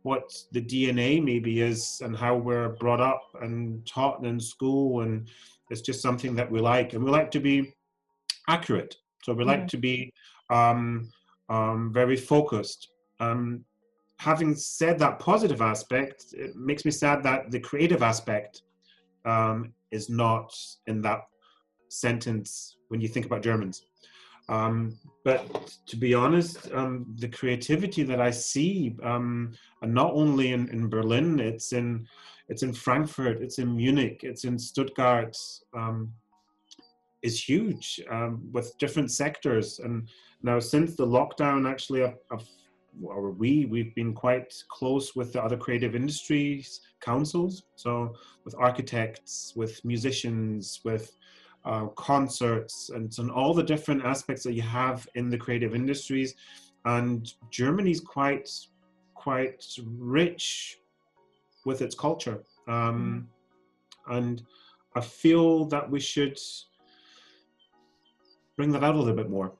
what 0.02 0.32
the 0.52 0.60
DNA 0.60 1.22
maybe 1.22 1.60
is 1.60 2.00
and 2.04 2.16
how 2.16 2.36
we're 2.36 2.68
brought 2.68 3.00
up 3.00 3.22
and 3.42 3.84
taught 3.84 4.24
in 4.24 4.38
school. 4.38 5.00
And 5.00 5.28
it's 5.70 5.80
just 5.80 6.00
something 6.00 6.36
that 6.36 6.50
we 6.50 6.60
like. 6.60 6.92
And 6.92 7.02
we 7.02 7.10
like 7.10 7.32
to 7.32 7.40
be 7.40 7.74
accurate. 8.48 8.96
So 9.24 9.32
we 9.32 9.44
like 9.44 9.66
to 9.68 9.76
be 9.76 10.12
um, 10.50 11.10
um, 11.48 11.90
very 11.92 12.16
focused. 12.16 12.90
Um, 13.18 13.64
having 14.20 14.54
said 14.54 15.00
that 15.00 15.18
positive 15.18 15.62
aspect, 15.62 16.26
it 16.32 16.54
makes 16.54 16.84
me 16.84 16.92
sad 16.92 17.24
that 17.24 17.50
the 17.50 17.58
creative 17.58 18.02
aspect 18.02 18.62
um, 19.24 19.72
is 19.90 20.08
not 20.08 20.54
in 20.86 21.00
that 21.02 21.22
sentence 21.88 22.76
when 22.88 23.00
you 23.00 23.08
think 23.08 23.26
about 23.26 23.42
Germans. 23.42 23.86
Um, 24.48 24.98
but 25.24 25.74
to 25.86 25.96
be 25.96 26.12
honest, 26.12 26.70
um, 26.72 27.06
the 27.18 27.28
creativity 27.28 28.02
that 28.02 28.20
I 28.20 28.30
see, 28.30 28.94
um, 29.02 29.52
and 29.80 29.94
not 29.94 30.12
only 30.12 30.52
in, 30.52 30.68
in 30.68 30.88
Berlin, 30.88 31.40
it's 31.40 31.72
in 31.72 32.06
it's 32.48 32.62
in 32.62 32.74
Frankfurt, 32.74 33.40
it's 33.40 33.58
in 33.58 33.74
Munich, 33.74 34.20
it's 34.22 34.44
in 34.44 34.58
Stuttgart, 34.58 35.34
um, 35.74 36.12
is 37.22 37.42
huge 37.42 37.98
um, 38.10 38.46
with 38.52 38.76
different 38.78 39.10
sectors. 39.10 39.78
And 39.78 40.10
now 40.42 40.60
since 40.60 40.94
the 40.94 41.06
lockdown, 41.06 41.66
actually, 41.66 42.04
I've, 42.04 42.18
I've 42.30 42.46
or 43.02 43.30
we 43.30 43.66
we've 43.66 43.94
been 43.94 44.12
quite 44.12 44.52
close 44.68 45.16
with 45.16 45.32
the 45.32 45.42
other 45.42 45.56
creative 45.56 45.94
industries 45.94 46.80
councils 47.00 47.64
so 47.76 48.14
with 48.44 48.54
architects 48.58 49.52
with 49.56 49.84
musicians 49.84 50.80
with 50.84 51.16
uh, 51.64 51.86
concerts 51.96 52.90
and, 52.94 53.12
and 53.18 53.30
all 53.30 53.54
the 53.54 53.62
different 53.62 54.04
aspects 54.04 54.42
that 54.42 54.52
you 54.52 54.62
have 54.62 55.08
in 55.14 55.30
the 55.30 55.38
creative 55.38 55.74
industries 55.74 56.34
and 56.84 57.34
germany's 57.50 58.00
quite 58.00 58.48
quite 59.14 59.64
rich 59.98 60.78
with 61.64 61.80
its 61.82 61.94
culture 61.94 62.42
um, 62.68 63.28
mm. 64.08 64.16
and 64.16 64.42
i 64.94 65.00
feel 65.00 65.64
that 65.64 65.88
we 65.90 65.98
should 65.98 66.38
bring 68.56 68.70
that 68.70 68.84
out 68.84 68.94
a 68.94 68.98
little 68.98 69.16
bit 69.16 69.30
more 69.30 69.52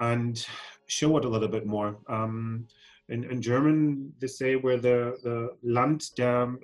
and 0.00 0.46
show 0.90 1.16
it 1.16 1.24
a 1.24 1.28
little 1.28 1.48
bit 1.48 1.66
more. 1.66 1.96
Um, 2.08 2.66
in, 3.10 3.24
in 3.24 3.42
German, 3.42 4.12
they 4.20 4.28
say 4.28 4.56
we're 4.56 4.78
the, 4.78 5.18
the 5.22 5.50
Land 5.62 6.14
der 6.16 6.56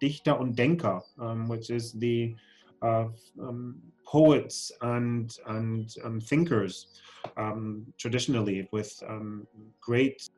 Dichter 0.00 0.38
und 0.38 0.54
Denker, 0.56 1.00
um, 1.18 1.48
which 1.48 1.70
is 1.70 1.92
the 1.92 2.34
uh, 2.82 3.06
um, 3.40 3.80
poets 4.06 4.70
and 4.82 5.36
and 5.46 5.94
um, 6.04 6.20
thinkers 6.20 7.00
um, 7.36 7.86
traditionally 7.98 8.68
with 8.72 9.02
um, 9.08 9.46
great 9.80 10.28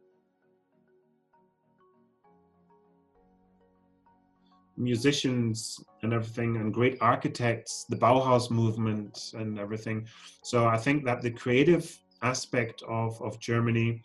musicians 4.76 5.80
and 6.02 6.14
everything 6.14 6.56
and 6.56 6.72
great 6.72 6.96
architects 7.00 7.84
the 7.88 7.96
bauhaus 7.96 8.48
movement 8.48 9.32
and 9.34 9.58
everything 9.58 10.06
so 10.44 10.68
i 10.68 10.78
think 10.78 11.04
that 11.04 11.20
the 11.20 11.30
creative 11.32 11.98
aspect 12.22 12.82
of, 12.88 13.20
of 13.22 13.38
Germany. 13.38 14.02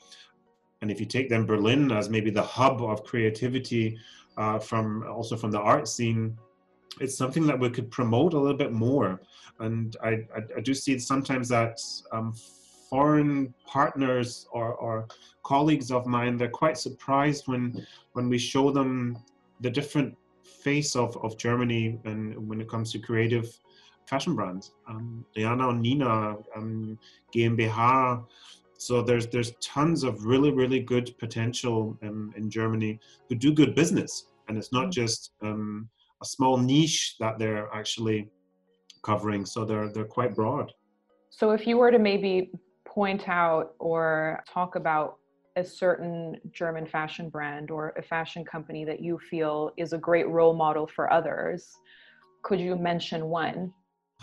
And 0.84 0.92
if 0.92 1.00
you 1.00 1.06
take 1.06 1.30
then 1.30 1.46
Berlin 1.46 1.94
as 1.94 2.10
maybe 2.10 2.30
the 2.30 2.44
hub 2.44 2.82
of 2.84 3.06
creativity 3.06 3.98
uh, 4.36 4.60
from 4.60 5.08
also 5.10 5.38
from 5.38 5.50
the 5.50 5.62
art 5.62 5.88
scene, 5.88 6.38
it's 7.00 7.18
something 7.18 7.48
that 7.48 7.58
we 7.58 7.70
could 7.70 7.90
promote 7.90 8.34
a 8.34 8.38
little 8.38 8.58
bit 8.58 8.74
more. 8.74 9.22
And 9.62 9.96
I, 10.04 10.10
I, 10.10 10.42
I 10.58 10.60
do 10.62 10.74
see 10.74 11.00
sometimes 11.00 11.48
that 11.48 11.80
um, 12.12 12.34
foreign 12.90 13.54
partners 13.66 14.46
or, 14.52 14.74
or 14.74 15.08
colleagues 15.44 15.90
of 15.90 16.06
mine, 16.06 16.36
they're 16.36 16.50
quite 16.50 16.78
surprised 16.78 17.48
when 17.48 17.88
when 18.12 18.28
we 18.28 18.38
show 18.38 18.70
them 18.70 19.18
the 19.62 19.70
different 19.70 20.18
face 20.44 20.98
of, 20.98 21.16
of 21.24 21.38
Germany 21.38 21.98
and 22.04 22.46
when 22.50 22.60
it 22.60 22.68
comes 22.68 22.92
to 22.92 23.00
creative 23.00 23.58
fashion 24.06 24.36
brands. 24.36 24.74
Um, 24.90 25.26
Diana 25.34 25.70
and 25.70 25.82
Nina, 25.82 26.36
um, 26.58 27.00
GmbH. 27.34 28.26
So 28.84 29.02
there's 29.02 29.28
there's 29.28 29.54
tons 29.62 30.04
of 30.04 30.26
really 30.26 30.52
really 30.52 30.82
good 30.82 31.18
potential 31.18 31.98
um, 32.04 32.34
in 32.36 32.50
Germany 32.50 33.00
who 33.30 33.36
do 33.36 33.54
good 33.54 33.76
business, 33.76 34.28
and 34.50 34.58
it's 34.58 34.74
not 34.74 34.88
mm. 34.88 34.92
just 34.92 35.32
um, 35.42 35.88
a 36.22 36.26
small 36.26 36.58
niche 36.58 37.16
that 37.22 37.40
they're 37.40 37.70
actually 37.74 38.30
covering. 39.02 39.46
So 39.46 39.64
they're 39.64 39.88
they're 39.88 40.14
quite 40.20 40.36
broad. 40.36 40.74
So 41.30 41.52
if 41.52 41.66
you 41.66 41.78
were 41.78 41.92
to 41.92 42.00
maybe 42.00 42.52
point 42.86 43.30
out 43.30 43.74
or 43.80 44.44
talk 44.54 44.76
about 44.76 45.16
a 45.56 45.64
certain 45.64 46.36
German 46.52 46.86
fashion 46.86 47.30
brand 47.30 47.72
or 47.72 47.94
a 47.98 48.04
fashion 48.04 48.44
company 48.44 48.84
that 48.84 49.00
you 49.00 49.18
feel 49.30 49.72
is 49.78 49.94
a 49.94 49.98
great 49.98 50.28
role 50.28 50.54
model 50.54 50.88
for 50.88 51.12
others, 51.14 51.72
could 52.42 52.60
you 52.60 52.76
mention 52.76 53.28
one? 53.28 53.74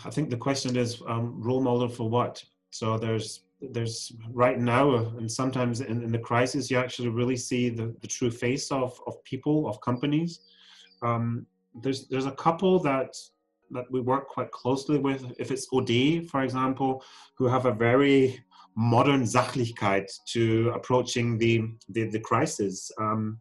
I 0.05 0.11
think 0.11 0.29
the 0.29 0.37
question 0.37 0.77
is 0.77 1.01
um, 1.07 1.41
role 1.41 1.61
model 1.61 1.89
for 1.89 2.07
what? 2.07 2.43
So 2.69 2.97
there's 2.97 3.41
there's 3.61 4.11
right 4.31 4.59
now 4.59 4.95
and 4.95 5.31
sometimes 5.31 5.81
in, 5.81 6.01
in 6.03 6.11
the 6.11 6.17
crisis 6.17 6.71
you 6.71 6.77
actually 6.77 7.09
really 7.09 7.37
see 7.37 7.69
the, 7.69 7.95
the 8.01 8.07
true 8.07 8.31
face 8.31 8.71
of, 8.71 8.99
of 9.05 9.23
people 9.23 9.67
of 9.67 9.79
companies 9.81 10.41
um, 11.03 11.45
there's 11.81 12.07
there's 12.07 12.25
a 12.25 12.31
couple 12.31 12.79
that 12.79 13.15
that 13.71 13.89
we 13.89 14.01
work 14.01 14.27
quite 14.27 14.51
closely 14.51 14.97
with. 14.97 15.33
If 15.39 15.51
it's 15.51 15.67
Odeeh, 15.69 16.29
for 16.29 16.43
example, 16.43 17.03
who 17.35 17.47
have 17.47 17.65
a 17.65 17.71
very 17.71 18.43
modern 18.75 19.23
Sachlichkeit 19.23 20.07
to 20.27 20.71
approaching 20.75 21.37
the 21.37 21.63
the, 21.89 22.09
the 22.09 22.19
crisis. 22.19 22.91
Um, 22.99 23.39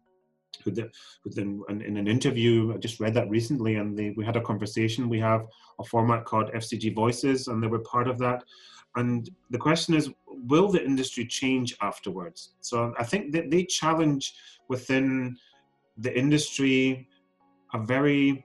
within, 0.67 0.91
within 1.25 1.63
in, 1.71 1.81
in, 1.81 1.97
an 1.97 2.07
interview, 2.07 2.75
I 2.75 2.77
just 2.77 3.01
read 3.01 3.15
that 3.15 3.31
recently, 3.31 3.77
and 3.77 3.97
they, 3.99 4.11
we 4.11 4.27
had 4.27 4.37
a 4.37 4.43
conversation. 4.43 5.09
We 5.09 5.21
have 5.21 5.47
a 5.79 5.85
format 5.85 6.27
called 6.27 6.53
FCG 6.53 6.95
Voices, 6.95 7.49
and 7.49 7.63
they 7.63 7.67
were 7.67 7.79
part 7.79 8.09
of 8.09 8.19
that. 8.19 8.45
And 8.97 9.31
the 9.51 9.59
question 9.59 9.95
is, 9.95 10.11
will 10.27 10.69
the 10.69 10.85
industry 10.85 11.27
change 11.27 11.77
afterwards? 11.81 12.55
So 12.61 12.93
I 12.99 13.05
think 13.05 13.33
that 13.33 13.51
they 13.51 13.65
challenge 13.65 14.35
within 14.69 15.37
the 15.97 16.17
industry 16.17 17.09
a 17.73 17.79
very 17.79 18.45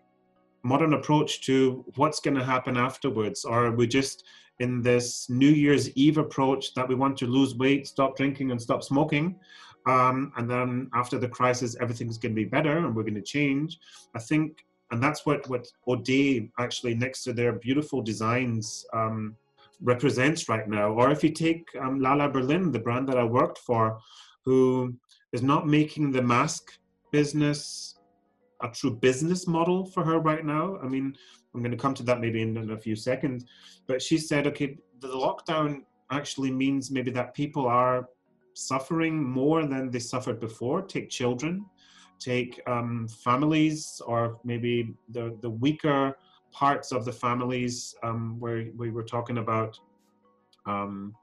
modern 0.63 0.93
approach 0.93 1.41
to 1.45 1.85
what's 1.95 2.19
going 2.19 2.35
to 2.35 2.43
happen 2.43 2.77
afterwards, 2.77 3.45
or 3.45 3.67
are 3.67 3.71
we 3.71 3.87
just 3.87 4.23
in 4.59 4.81
this 4.81 5.29
New 5.29 5.49
Year's 5.49 5.91
Eve 5.95 6.17
approach 6.17 6.73
that 6.75 6.87
we 6.87 6.95
want 6.95 7.17
to 7.17 7.27
lose 7.27 7.55
weight, 7.55 7.87
stop 7.87 8.15
drinking, 8.15 8.51
and 8.51 8.61
stop 8.61 8.83
smoking. 8.83 9.39
Um, 9.85 10.31
and 10.37 10.49
then 10.49 10.89
after 10.93 11.19
the 11.19 11.27
crisis, 11.27 11.75
everything's 11.79 12.17
going 12.17 12.31
to 12.31 12.41
be 12.41 12.45
better 12.45 12.77
and 12.77 12.95
we're 12.95 13.03
going 13.03 13.15
to 13.15 13.21
change. 13.21 13.79
I 14.15 14.19
think, 14.19 14.65
and 14.91 15.03
that's 15.03 15.25
what 15.25 15.47
what 15.49 15.67
Odeeh 15.87 16.49
actually 16.57 16.95
next 16.95 17.23
to 17.23 17.33
their 17.33 17.53
beautiful 17.53 18.01
designs 18.01 18.85
um, 18.93 19.35
represents 19.81 20.49
right 20.49 20.67
now. 20.67 20.89
Or 20.89 21.11
if 21.11 21.23
you 21.23 21.31
take 21.31 21.67
um, 21.81 21.99
Lala 21.99 22.29
Berlin, 22.29 22.71
the 22.71 22.79
brand 22.79 23.07
that 23.09 23.17
I 23.17 23.23
worked 23.23 23.59
for, 23.59 23.99
who 24.43 24.95
is 25.33 25.41
not 25.41 25.67
making 25.67 26.11
the 26.11 26.21
mask 26.21 26.77
business 27.11 27.95
a 28.61 28.69
true 28.69 28.95
business 28.95 29.47
model 29.47 29.85
for 29.85 30.03
her 30.03 30.19
right 30.19 30.45
now. 30.45 30.77
I 30.81 30.87
mean, 30.87 31.15
I'm 31.53 31.61
going 31.61 31.71
to 31.71 31.77
come 31.77 31.93
to 31.95 32.03
that 32.03 32.19
maybe 32.19 32.41
in, 32.41 32.57
in 32.57 32.71
a 32.71 32.77
few 32.77 32.95
seconds. 32.95 33.45
But 33.87 34.01
she 34.01 34.17
said, 34.17 34.47
okay, 34.47 34.77
the 34.99 35.07
lockdown 35.07 35.83
actually 36.11 36.51
means 36.51 36.91
maybe 36.91 37.11
that 37.11 37.33
people 37.33 37.65
are 37.65 38.09
suffering 38.53 39.21
more 39.21 39.65
than 39.65 39.91
they 39.91 39.99
suffered 39.99 40.39
before. 40.39 40.81
Take 40.81 41.09
children, 41.09 41.65
take 42.19 42.61
um, 42.67 43.07
families, 43.07 44.01
or 44.05 44.39
maybe 44.43 44.93
the, 45.09 45.37
the 45.41 45.49
weaker 45.49 46.17
parts 46.55 46.91
of 46.91 47.03
the 47.03 47.11
families 47.11 47.95
um, 48.03 48.39
where 48.39 48.65
we 48.77 48.89
were 48.89 49.03
talking 49.03 49.39
about 49.39 49.77
um, 50.65 51.13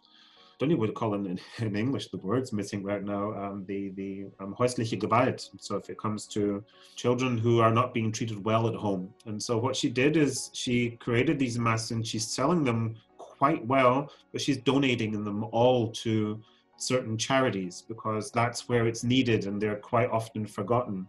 don't 0.59 0.69
know 0.69 0.77
what 0.77 0.87
to 0.87 0.93
call 0.93 1.15
in, 1.15 1.41
in 1.59 1.77
English. 1.77 2.09
The 2.09 2.19
word's 2.19 2.53
missing 2.53 2.85
right 2.85 3.03
now. 3.03 3.33
Um, 3.43 3.65
the 3.67 3.91
the 4.01 4.27
um, 4.41 4.55
häusliche 4.59 4.99
Gewalt. 4.99 5.51
So 5.59 5.77
if 5.77 5.91
it 5.91 5.99
comes 5.99 6.27
to 6.29 6.63
children 6.95 7.37
who 7.37 7.61
are 7.61 7.73
not 7.73 7.93
being 7.93 8.13
treated 8.13 8.45
well 8.45 8.69
at 8.69 8.75
home, 8.75 9.13
and 9.27 9.43
so 9.43 9.59
what 9.59 9.75
she 9.75 9.89
did 9.89 10.17
is 10.17 10.51
she 10.53 10.91
created 11.07 11.39
these 11.39 11.59
masks 11.59 11.91
and 11.91 12.07
she's 12.07 12.27
selling 12.27 12.63
them 12.63 12.95
quite 13.19 13.67
well, 13.67 14.13
but 14.31 14.41
she's 14.41 14.59
donating 14.59 15.25
them 15.25 15.45
all 15.51 15.91
to 16.05 16.41
certain 16.77 17.17
charities 17.17 17.83
because 17.89 18.31
that's 18.31 18.69
where 18.69 18.87
it's 18.87 19.03
needed 19.05 19.47
and 19.47 19.61
they're 19.61 19.83
quite 19.93 20.11
often 20.11 20.47
forgotten. 20.47 21.07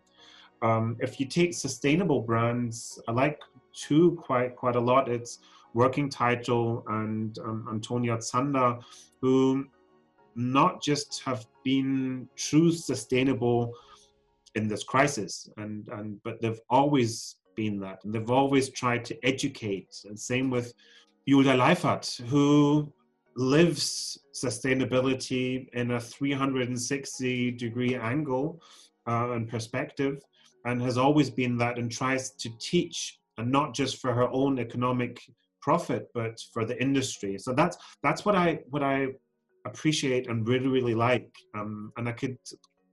Um, 0.64 0.98
if 1.00 1.20
you 1.20 1.26
take 1.26 1.54
sustainable 1.54 2.22
brands, 2.22 3.00
I 3.08 3.12
like 3.12 3.40
two 3.74 4.18
quite 4.22 4.56
quite 4.56 4.76
a 4.76 4.80
lot. 4.80 5.10
It's 5.10 5.40
Working 5.74 6.10
Title 6.10 6.84
and 6.88 7.38
um, 7.40 7.68
Antonia 7.70 8.18
Zander, 8.18 8.82
who 9.22 9.66
not 10.36 10.82
just 10.82 11.22
have 11.26 11.46
been 11.64 12.28
true 12.36 12.72
sustainable 12.72 13.74
in 14.56 14.68
this 14.68 14.84
crisis, 14.84 15.50
and, 15.58 15.88
and 15.90 16.22
but 16.24 16.42
they've 16.42 16.62
always 16.70 17.38
been 17.56 17.80
that, 17.80 18.04
and 18.04 18.14
they've 18.14 18.30
always 18.30 18.70
tried 18.70 19.06
to 19.06 19.26
educate. 19.26 19.96
And 20.06 20.20
same 20.20 20.50
with 20.50 20.74
Julia 21.28 21.54
Leifert, 21.54 22.22
who 22.28 22.92
lives 23.36 24.20
sustainability 24.34 25.68
in 25.74 25.92
a 25.92 26.00
360 26.00 27.52
degree 27.52 27.96
angle 27.96 28.62
uh, 29.08 29.32
and 29.32 29.48
perspective, 29.48 30.22
and 30.66 30.82
has 30.82 30.98
always 30.98 31.30
been 31.30 31.58
that, 31.58 31.78
and 31.78 31.92
tries 31.92 32.32
to 32.32 32.50
teach, 32.60 33.20
and 33.38 33.52
not 33.52 33.74
just 33.74 33.98
for 33.98 34.14
her 34.14 34.30
own 34.32 34.60
economic 34.60 35.20
profit 35.62 36.08
but 36.14 36.40
for 36.54 36.66
the 36.66 36.82
industry. 36.82 37.38
So 37.38 37.54
that's 37.54 37.78
that's 38.02 38.26
what 38.26 38.36
i 38.36 38.60
what 38.70 38.84
i 38.84 39.08
appreciate 39.66 40.28
and 40.28 40.48
really 40.48 40.68
really 40.68 40.96
like. 40.96 41.30
Um, 41.56 41.92
and 41.98 42.08
i 42.10 42.12
could 42.12 42.38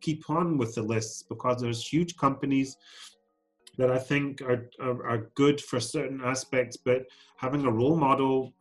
keep 0.01 0.31
on 0.31 0.57
with 0.57 0.75
the 0.75 0.83
lists 0.83 1.25
because 1.29 1.61
there's 1.61 1.87
huge 1.87 2.17
companies 2.17 2.77
that 3.77 3.91
i 3.91 3.99
think 3.99 4.41
are, 4.41 4.71
are, 4.81 5.07
are 5.07 5.31
good 5.35 5.61
for 5.61 5.79
certain 5.79 6.21
aspects 6.25 6.77
but 6.79 7.05
having 7.37 7.67
a 7.67 7.71
role 7.71 7.97
model 7.97 8.55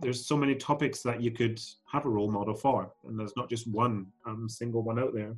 there's 0.00 0.26
so 0.26 0.36
many 0.36 0.54
topics 0.54 1.02
that 1.02 1.22
you 1.22 1.30
could 1.30 1.60
have 1.90 2.04
a 2.04 2.08
role 2.08 2.30
model 2.30 2.54
for 2.54 2.92
and 3.06 3.18
there's 3.18 3.32
not 3.36 3.48
just 3.48 3.66
one 3.70 4.06
um, 4.26 4.48
single 4.48 4.82
one 4.82 4.98
out 4.98 5.14
there. 5.14 5.34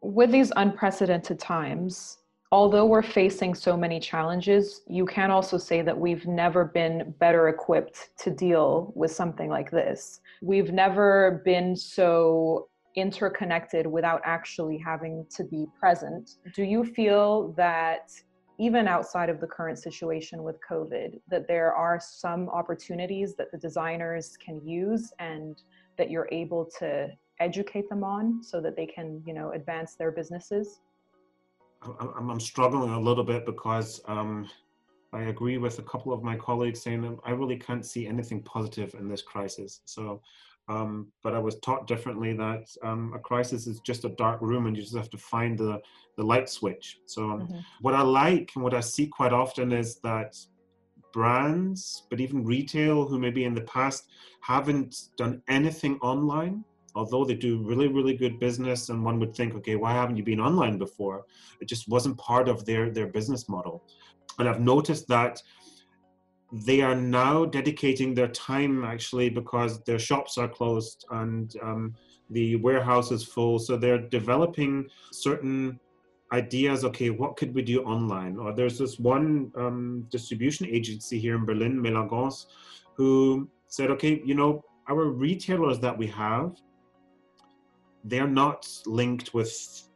With 0.00 0.30
these 0.30 0.52
unprecedented 0.56 1.38
times 1.38 2.18
although 2.50 2.86
we're 2.86 3.02
facing 3.02 3.54
so 3.54 3.76
many 3.76 4.00
challenges, 4.00 4.82
you 4.88 5.04
can 5.04 5.30
also 5.30 5.58
say 5.58 5.82
that 5.82 5.98
we've 5.98 6.26
never 6.26 6.64
been 6.64 7.14
better 7.18 7.48
equipped 7.48 8.10
to 8.18 8.30
deal 8.30 8.92
with 8.94 9.10
something 9.10 9.50
like 9.50 9.70
this. 9.70 10.20
We've 10.42 10.72
never 10.72 11.42
been 11.44 11.76
so 11.76 12.68
interconnected 12.96 13.86
without 13.86 14.20
actually 14.24 14.78
having 14.78 15.26
to 15.36 15.44
be 15.44 15.66
present. 15.78 16.36
Do 16.54 16.64
you 16.64 16.84
feel 16.84 17.52
that 17.56 18.10
even 18.58 18.88
outside 18.88 19.28
of 19.28 19.40
the 19.40 19.46
current 19.46 19.78
situation 19.78 20.42
with 20.42 20.56
COVID, 20.68 21.20
that 21.30 21.46
there 21.46 21.72
are 21.74 22.00
some 22.02 22.48
opportunities 22.48 23.36
that 23.36 23.52
the 23.52 23.58
designers 23.58 24.36
can 24.44 24.60
use 24.66 25.12
and 25.20 25.62
that 25.96 26.10
you're 26.10 26.28
able 26.32 26.68
to 26.80 27.08
educate 27.38 27.88
them 27.88 28.02
on 28.02 28.42
so 28.42 28.60
that 28.60 28.74
they 28.74 28.86
can, 28.86 29.22
you 29.24 29.32
know, 29.32 29.52
advance 29.52 29.94
their 29.94 30.10
businesses? 30.10 30.80
I'm, 31.82 32.30
I'm 32.30 32.40
struggling 32.40 32.90
a 32.90 33.00
little 33.00 33.24
bit 33.24 33.46
because 33.46 34.00
um, 34.06 34.48
I 35.12 35.22
agree 35.22 35.58
with 35.58 35.78
a 35.78 35.82
couple 35.82 36.12
of 36.12 36.22
my 36.22 36.36
colleagues 36.36 36.82
saying 36.82 37.18
I 37.24 37.30
really 37.30 37.56
can't 37.56 37.84
see 37.84 38.06
anything 38.06 38.42
positive 38.42 38.94
in 38.94 39.08
this 39.08 39.22
crisis. 39.22 39.80
So, 39.84 40.20
um, 40.68 41.06
but 41.22 41.34
I 41.34 41.38
was 41.38 41.58
taught 41.60 41.86
differently 41.86 42.34
that 42.34 42.68
um, 42.82 43.12
a 43.14 43.18
crisis 43.18 43.66
is 43.66 43.80
just 43.80 44.04
a 44.04 44.10
dark 44.10 44.42
room 44.42 44.66
and 44.66 44.76
you 44.76 44.82
just 44.82 44.96
have 44.96 45.10
to 45.10 45.18
find 45.18 45.56
the, 45.56 45.80
the 46.16 46.22
light 46.22 46.48
switch. 46.48 46.98
So, 47.06 47.30
um, 47.30 47.40
mm-hmm. 47.42 47.58
what 47.80 47.94
I 47.94 48.02
like 48.02 48.50
and 48.54 48.62
what 48.62 48.74
I 48.74 48.80
see 48.80 49.06
quite 49.06 49.32
often 49.32 49.72
is 49.72 49.96
that 50.00 50.36
brands, 51.12 52.04
but 52.10 52.20
even 52.20 52.44
retail, 52.44 53.06
who 53.06 53.18
maybe 53.18 53.44
in 53.44 53.54
the 53.54 53.62
past 53.62 54.08
haven't 54.40 55.08
done 55.16 55.42
anything 55.48 55.98
online, 56.00 56.64
although 56.98 57.24
they 57.24 57.34
do 57.34 57.62
really, 57.62 57.88
really 57.88 58.16
good 58.16 58.38
business, 58.38 58.88
and 58.88 59.04
one 59.04 59.18
would 59.20 59.34
think, 59.34 59.54
okay, 59.54 59.76
why 59.76 59.92
haven't 59.92 60.16
you 60.16 60.24
been 60.24 60.40
online 60.40 60.76
before? 60.78 61.24
It 61.60 61.68
just 61.68 61.88
wasn't 61.88 62.18
part 62.18 62.48
of 62.48 62.64
their, 62.66 62.90
their 62.90 63.06
business 63.06 63.48
model. 63.48 63.84
And 64.38 64.48
I've 64.48 64.60
noticed 64.60 65.06
that 65.08 65.40
they 66.52 66.80
are 66.80 66.94
now 66.94 67.44
dedicating 67.44 68.14
their 68.14 68.28
time 68.28 68.84
actually 68.84 69.28
because 69.28 69.82
their 69.84 69.98
shops 69.98 70.38
are 70.38 70.48
closed 70.48 71.04
and 71.10 71.54
um, 71.62 71.94
the 72.30 72.56
warehouse 72.56 73.10
is 73.12 73.22
full. 73.24 73.58
So 73.58 73.76
they're 73.76 74.08
developing 74.18 74.88
certain 75.12 75.78
ideas 76.32 76.84
okay 76.84 77.08
what 77.08 77.36
could 77.36 77.54
we 77.54 77.62
do 77.62 77.82
online 77.84 78.36
or 78.36 78.52
there's 78.52 78.78
this 78.78 78.98
one 78.98 79.50
um, 79.56 80.06
distribution 80.10 80.66
agency 80.66 81.18
here 81.18 81.36
in 81.36 81.46
berlin 81.46 81.80
melagons 81.80 82.46
who 82.94 83.48
said 83.68 83.90
okay 83.90 84.20
you 84.24 84.34
know 84.34 84.62
our 84.90 85.04
retailers 85.06 85.78
that 85.80 85.96
we 85.96 86.06
have 86.06 86.54
they're 88.04 88.28
not 88.28 88.68
linked 88.86 89.34
with 89.34 89.88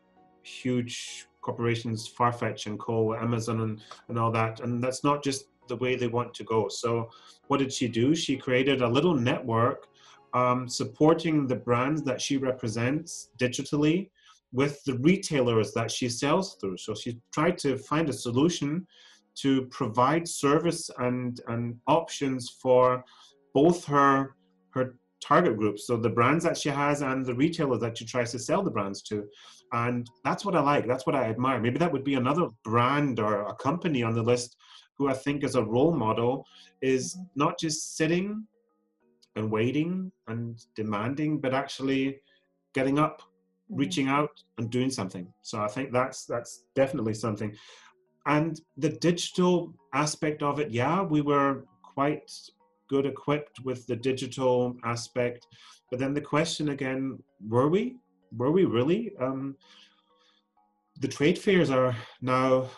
huge 0.42 1.26
corporations, 1.40 2.08
Farfetch 2.08 2.66
and 2.66 2.78
Co, 2.78 3.14
Amazon 3.14 3.60
and, 3.60 3.80
and 4.08 4.18
all 4.18 4.30
that. 4.32 4.60
And 4.60 4.82
that's 4.82 5.04
not 5.04 5.22
just 5.22 5.46
the 5.68 5.76
way 5.76 5.96
they 5.96 6.08
want 6.08 6.34
to 6.34 6.44
go. 6.44 6.68
So 6.68 7.10
what 7.48 7.58
did 7.58 7.72
she 7.72 7.88
do? 7.88 8.14
She 8.14 8.36
created 8.36 8.82
a 8.82 8.88
little 8.88 9.14
network 9.14 9.88
um, 10.34 10.68
supporting 10.68 11.46
the 11.46 11.56
brands 11.56 12.02
that 12.04 12.20
she 12.20 12.36
represents 12.36 13.30
digitally 13.38 14.10
with 14.52 14.82
the 14.84 14.98
retailers 14.98 15.72
that 15.72 15.90
she 15.90 16.08
sells 16.08 16.56
through. 16.56 16.76
So 16.78 16.94
she 16.94 17.20
tried 17.32 17.58
to 17.58 17.76
find 17.76 18.08
a 18.08 18.12
solution 18.12 18.86
to 19.36 19.62
provide 19.66 20.28
service 20.28 20.90
and, 20.98 21.40
and 21.48 21.76
options 21.86 22.50
for 22.62 23.04
both 23.54 23.84
her 23.84 24.36
her 24.70 24.96
target 25.22 25.56
groups. 25.56 25.86
So 25.86 25.96
the 25.96 26.10
brands 26.10 26.44
that 26.44 26.58
she 26.58 26.68
has 26.68 27.02
and 27.02 27.24
the 27.24 27.34
retailers 27.34 27.80
that 27.80 27.96
she 27.96 28.04
tries 28.04 28.32
to 28.32 28.38
sell 28.38 28.62
the 28.62 28.70
brands 28.70 29.02
to. 29.02 29.24
And 29.72 30.08
that's 30.24 30.44
what 30.44 30.56
I 30.56 30.60
like. 30.60 30.86
That's 30.86 31.06
what 31.06 31.14
I 31.16 31.24
admire. 31.24 31.60
Maybe 31.60 31.78
that 31.78 31.92
would 31.92 32.04
be 32.04 32.14
another 32.14 32.48
brand 32.64 33.20
or 33.20 33.46
a 33.46 33.54
company 33.54 34.02
on 34.02 34.14
the 34.14 34.22
list 34.22 34.56
who 34.98 35.08
I 35.08 35.14
think 35.14 35.44
is 35.44 35.54
a 35.54 35.64
role 35.64 35.94
model 35.94 36.44
is 36.82 37.16
not 37.36 37.58
just 37.58 37.96
sitting 37.96 38.46
and 39.36 39.50
waiting 39.50 40.12
and 40.28 40.62
demanding, 40.74 41.40
but 41.40 41.54
actually 41.54 42.20
getting 42.74 42.98
up, 42.98 43.22
mm-hmm. 43.22 43.76
reaching 43.76 44.08
out 44.08 44.42
and 44.58 44.68
doing 44.70 44.90
something. 44.90 45.32
So 45.42 45.62
I 45.62 45.68
think 45.68 45.92
that's 45.92 46.26
that's 46.26 46.64
definitely 46.74 47.14
something. 47.14 47.56
and 48.26 48.60
the 48.76 48.90
digital 48.90 49.74
aspect 49.94 50.42
of 50.42 50.60
it, 50.60 50.70
yeah, 50.70 51.02
we 51.02 51.20
were 51.20 51.64
quite 51.82 52.30
good 52.92 53.06
equipped 53.06 53.58
with 53.64 53.86
the 53.86 53.96
digital 53.96 54.76
aspect. 54.84 55.46
But 55.90 55.98
then 55.98 56.12
the 56.12 56.28
question 56.34 56.68
again, 56.76 57.18
were 57.48 57.70
we? 57.74 57.96
Were 58.36 58.52
we 58.52 58.64
really? 58.66 59.02
Um, 59.18 59.56
the 61.00 61.08
trade 61.16 61.38
fairs 61.38 61.70
are 61.70 61.96
now 62.20 62.68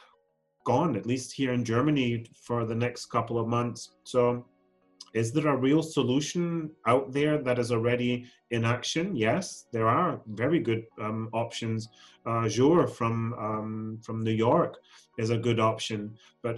gone, 0.64 0.94
at 0.96 1.04
least 1.12 1.32
here 1.32 1.52
in 1.52 1.64
Germany, 1.64 2.26
for 2.46 2.64
the 2.64 2.78
next 2.84 3.06
couple 3.06 3.38
of 3.38 3.48
months. 3.48 3.80
So, 4.04 4.46
is 5.20 5.32
there 5.32 5.48
a 5.48 5.64
real 5.68 5.82
solution 5.82 6.70
out 6.92 7.12
there 7.12 7.36
that 7.46 7.58
is 7.58 7.70
already 7.72 8.12
in 8.50 8.64
action? 8.64 9.16
Yes, 9.16 9.66
there 9.72 9.88
are 9.88 10.20
very 10.44 10.60
good 10.60 10.84
um, 11.00 11.28
options. 11.32 11.88
Uh, 12.26 12.48
JOOR 12.48 12.86
from 12.98 13.14
um, 13.46 13.98
from 14.04 14.16
New 14.22 14.38
York 14.48 14.72
is 15.18 15.30
a 15.30 15.42
good 15.46 15.60
option, 15.72 16.00
but 16.42 16.56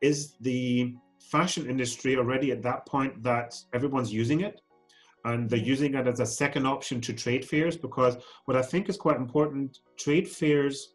is 0.00 0.18
the 0.48 0.94
fashion 1.30 1.68
industry 1.68 2.16
already 2.16 2.50
at 2.52 2.62
that 2.62 2.86
point 2.86 3.22
that 3.22 3.54
everyone's 3.72 4.12
using 4.12 4.40
it? 4.40 4.60
and 5.24 5.50
they're 5.50 5.58
using 5.58 5.94
it 5.94 6.06
as 6.06 6.20
a 6.20 6.26
second 6.26 6.66
option 6.66 7.00
to 7.00 7.12
trade 7.12 7.44
fairs 7.44 7.76
because 7.76 8.16
what 8.44 8.56
I 8.56 8.62
think 8.62 8.88
is 8.88 8.96
quite 8.96 9.16
important, 9.16 9.80
trade 9.98 10.28
fairs, 10.28 10.94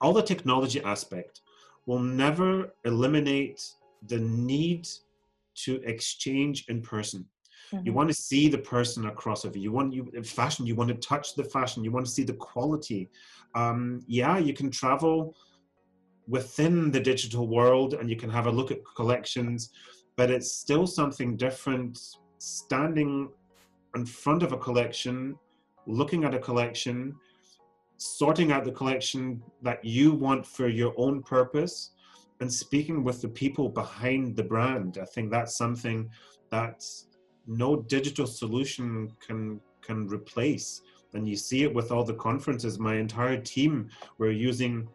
all 0.00 0.12
the 0.12 0.22
technology 0.22 0.82
aspect 0.82 1.42
will 1.86 1.98
never 1.98 2.74
eliminate 2.84 3.62
the 4.06 4.18
need 4.18 4.88
to 5.56 5.80
exchange 5.84 6.64
in 6.68 6.82
person. 6.82 7.26
Mm-hmm. 7.72 7.86
You 7.86 7.92
want 7.92 8.08
to 8.08 8.14
see 8.14 8.48
the 8.48 8.58
person 8.58 9.06
across 9.06 9.44
of 9.44 9.56
you. 9.56 9.62
You 9.62 9.72
want 9.72 9.92
you 9.92 10.10
fashion. 10.24 10.66
You 10.66 10.74
want 10.74 10.88
to 10.88 10.96
touch 10.96 11.34
the 11.34 11.44
fashion. 11.44 11.84
You 11.84 11.92
want 11.92 12.06
to 12.06 12.12
see 12.12 12.24
the 12.24 12.34
quality. 12.34 13.10
Um, 13.54 14.02
yeah, 14.06 14.38
you 14.38 14.52
can 14.52 14.70
travel 14.70 15.36
within 16.28 16.90
the 16.90 17.00
digital 17.00 17.48
world 17.48 17.94
and 17.94 18.08
you 18.08 18.16
can 18.16 18.30
have 18.30 18.46
a 18.46 18.50
look 18.50 18.70
at 18.70 18.78
collections, 18.96 19.70
but 20.16 20.30
it's 20.30 20.52
still 20.52 20.86
something 20.86 21.36
different 21.36 21.98
standing 22.38 23.28
in 23.94 24.06
front 24.06 24.42
of 24.42 24.52
a 24.52 24.56
collection, 24.56 25.36
looking 25.86 26.24
at 26.24 26.34
a 26.34 26.38
collection, 26.38 27.14
sorting 27.96 28.52
out 28.52 28.64
the 28.64 28.72
collection 28.72 29.42
that 29.62 29.84
you 29.84 30.12
want 30.12 30.46
for 30.46 30.68
your 30.68 30.92
own 30.96 31.22
purpose, 31.22 31.90
and 32.40 32.52
speaking 32.52 33.04
with 33.04 33.22
the 33.22 33.28
people 33.28 33.68
behind 33.68 34.34
the 34.36 34.42
brand. 34.42 34.98
I 35.00 35.04
think 35.04 35.30
that's 35.30 35.56
something 35.56 36.10
that 36.50 36.84
no 37.46 37.76
digital 37.76 38.26
solution 38.26 39.12
can 39.24 39.60
can 39.82 40.08
replace. 40.08 40.80
And 41.12 41.28
you 41.28 41.36
see 41.36 41.62
it 41.62 41.72
with 41.72 41.92
all 41.92 42.04
the 42.04 42.14
conferences. 42.14 42.78
My 42.78 42.96
entire 42.96 43.36
team, 43.36 43.88
we're 44.18 44.32
using 44.32 44.88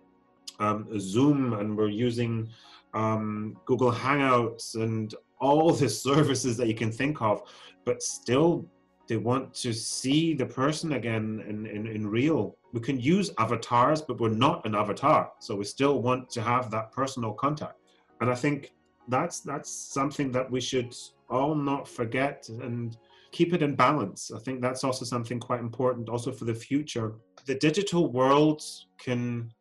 um, 0.60 0.88
Zoom 1.00 1.54
and 1.54 1.78
we're 1.78 1.90
using 1.90 2.50
um, 2.94 3.58
Google 3.66 3.92
Hangouts 3.92 4.76
and 4.76 5.14
all 5.40 5.72
the 5.82 5.90
services 5.90 6.58
that 6.58 6.68
you 6.68 6.76
can 6.76 6.92
think 6.92 7.22
of, 7.22 7.42
but 7.86 8.02
still 8.04 8.66
they 9.08 9.18
want 9.18 9.54
to 9.56 9.74
see 9.74 10.36
the 10.36 10.46
person 10.46 10.94
again 10.94 11.44
in, 11.48 11.66
in, 11.66 11.88
in 11.88 12.06
real. 12.08 12.56
We 12.74 12.80
can 12.80 13.00
use 13.00 13.32
avatars, 13.40 14.04
but 14.04 14.20
we're 14.20 14.30
not 14.30 14.66
an 14.68 14.76
avatar. 14.76 15.32
So 15.40 15.56
we 15.56 15.64
still 15.64 16.02
want 16.04 16.30
to 16.32 16.42
have 16.44 16.70
that 16.72 16.92
personal 16.92 17.34
contact. 17.34 17.80
And 18.22 18.30
I 18.30 18.36
think 18.36 18.72
that's 19.08 19.40
that's 19.40 19.72
something 19.72 20.32
that 20.34 20.50
we 20.50 20.62
should 20.62 20.96
all 21.30 21.56
not 21.56 21.88
forget 21.88 22.48
and 22.50 22.96
keep 23.32 23.54
it 23.54 23.64
in 23.64 23.76
balance. 23.76 24.32
I 24.36 24.40
think 24.40 24.62
that's 24.62 24.84
also 24.84 25.06
something 25.06 25.40
quite 25.40 25.60
important 25.60 26.10
also 26.10 26.32
for 26.32 26.46
the 26.46 26.54
future. 26.54 27.16
The 27.46 27.56
digital 27.56 28.12
world 28.12 28.64
can 29.00 29.52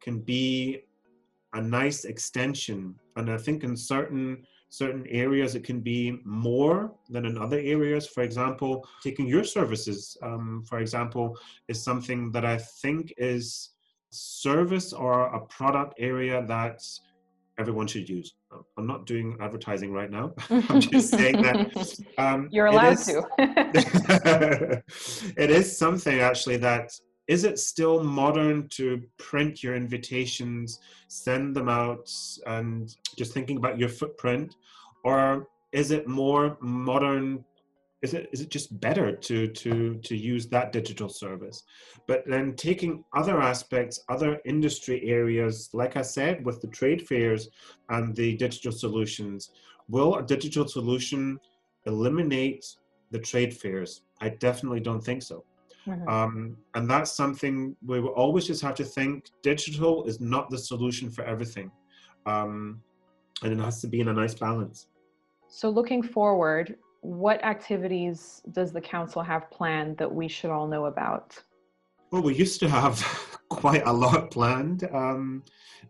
can 0.00 0.20
be 0.20 0.82
a 1.54 1.60
nice 1.60 2.04
extension. 2.04 2.94
And 3.16 3.30
I 3.30 3.38
think 3.38 3.64
in 3.64 3.76
certain 3.76 4.46
certain 4.70 5.06
areas 5.08 5.54
it 5.54 5.64
can 5.64 5.80
be 5.80 6.20
more 6.24 6.92
than 7.08 7.24
in 7.24 7.38
other 7.38 7.58
areas. 7.58 8.06
For 8.06 8.22
example 8.22 8.86
taking 9.02 9.26
your 9.26 9.44
services 9.44 10.16
um, 10.22 10.62
for 10.68 10.78
example 10.80 11.36
is 11.68 11.82
something 11.82 12.30
that 12.32 12.44
i 12.44 12.58
think 12.58 13.14
is 13.16 13.70
service 14.10 14.92
or 14.92 15.34
a 15.34 15.40
product 15.46 15.94
area 15.98 16.44
that 16.46 16.82
everyone 17.58 17.86
should 17.86 18.08
use. 18.08 18.34
I'm 18.76 18.86
not 18.86 19.04
doing 19.04 19.36
advertising 19.40 19.92
right 19.92 20.10
now. 20.10 20.32
I'm 20.50 20.80
just 20.80 21.10
saying 21.10 21.42
that 21.42 21.98
um, 22.18 22.48
you're 22.50 22.66
allowed 22.66 22.92
is, 22.92 23.06
to. 23.06 23.22
It 25.36 25.50
is 25.50 25.76
something 25.76 26.20
actually 26.20 26.56
that 26.58 26.92
is 27.28 27.44
it 27.44 27.58
still 27.58 28.02
modern 28.02 28.68
to 28.70 29.02
print 29.18 29.62
your 29.62 29.76
invitations, 29.76 30.80
send 31.08 31.54
them 31.54 31.68
out, 31.68 32.10
and 32.46 32.96
just 33.16 33.34
thinking 33.34 33.58
about 33.58 33.78
your 33.78 33.90
footprint? 33.90 34.56
Or 35.04 35.46
is 35.72 35.90
it 35.90 36.08
more 36.08 36.56
modern? 36.60 37.44
Is 38.00 38.14
it, 38.14 38.30
is 38.32 38.40
it 38.40 38.48
just 38.48 38.80
better 38.80 39.14
to, 39.14 39.48
to, 39.48 39.96
to 39.96 40.16
use 40.16 40.46
that 40.46 40.72
digital 40.72 41.08
service? 41.08 41.64
But 42.06 42.24
then 42.26 42.54
taking 42.54 43.04
other 43.14 43.42
aspects, 43.42 44.04
other 44.08 44.40
industry 44.44 45.02
areas, 45.10 45.68
like 45.72 45.96
I 45.96 46.02
said, 46.02 46.46
with 46.46 46.62
the 46.62 46.68
trade 46.68 47.06
fairs 47.06 47.48
and 47.90 48.14
the 48.14 48.36
digital 48.36 48.70
solutions, 48.72 49.50
will 49.88 50.14
a 50.14 50.22
digital 50.22 50.68
solution 50.68 51.40
eliminate 51.86 52.64
the 53.10 53.18
trade 53.18 53.52
fairs? 53.52 54.02
I 54.20 54.28
definitely 54.28 54.80
don't 54.80 55.04
think 55.04 55.22
so. 55.22 55.44
Mm-hmm. 55.88 56.08
Um, 56.08 56.56
and 56.74 56.88
that's 56.88 57.12
something 57.12 57.74
we 57.84 58.00
will 58.00 58.10
always 58.10 58.46
just 58.46 58.60
have 58.62 58.74
to 58.76 58.84
think 58.84 59.30
digital 59.42 60.04
is 60.04 60.20
not 60.20 60.50
the 60.50 60.58
solution 60.58 61.10
for 61.10 61.24
everything. 61.24 61.70
Um, 62.26 62.82
and 63.42 63.52
it 63.52 63.62
has 63.62 63.80
to 63.80 63.86
be 63.86 64.00
in 64.00 64.08
a 64.08 64.12
nice 64.12 64.34
balance. 64.34 64.88
So, 65.48 65.70
looking 65.70 66.02
forward, 66.02 66.76
what 67.00 67.42
activities 67.44 68.42
does 68.52 68.72
the 68.72 68.80
council 68.80 69.22
have 69.22 69.50
planned 69.50 69.96
that 69.98 70.12
we 70.12 70.28
should 70.28 70.50
all 70.50 70.66
know 70.66 70.86
about? 70.86 71.40
Well, 72.10 72.22
we 72.22 72.34
used 72.34 72.60
to 72.60 72.68
have 72.68 73.00
quite 73.48 73.86
a 73.86 73.92
lot 73.92 74.30
planned. 74.30 74.84
Um, 74.92 75.42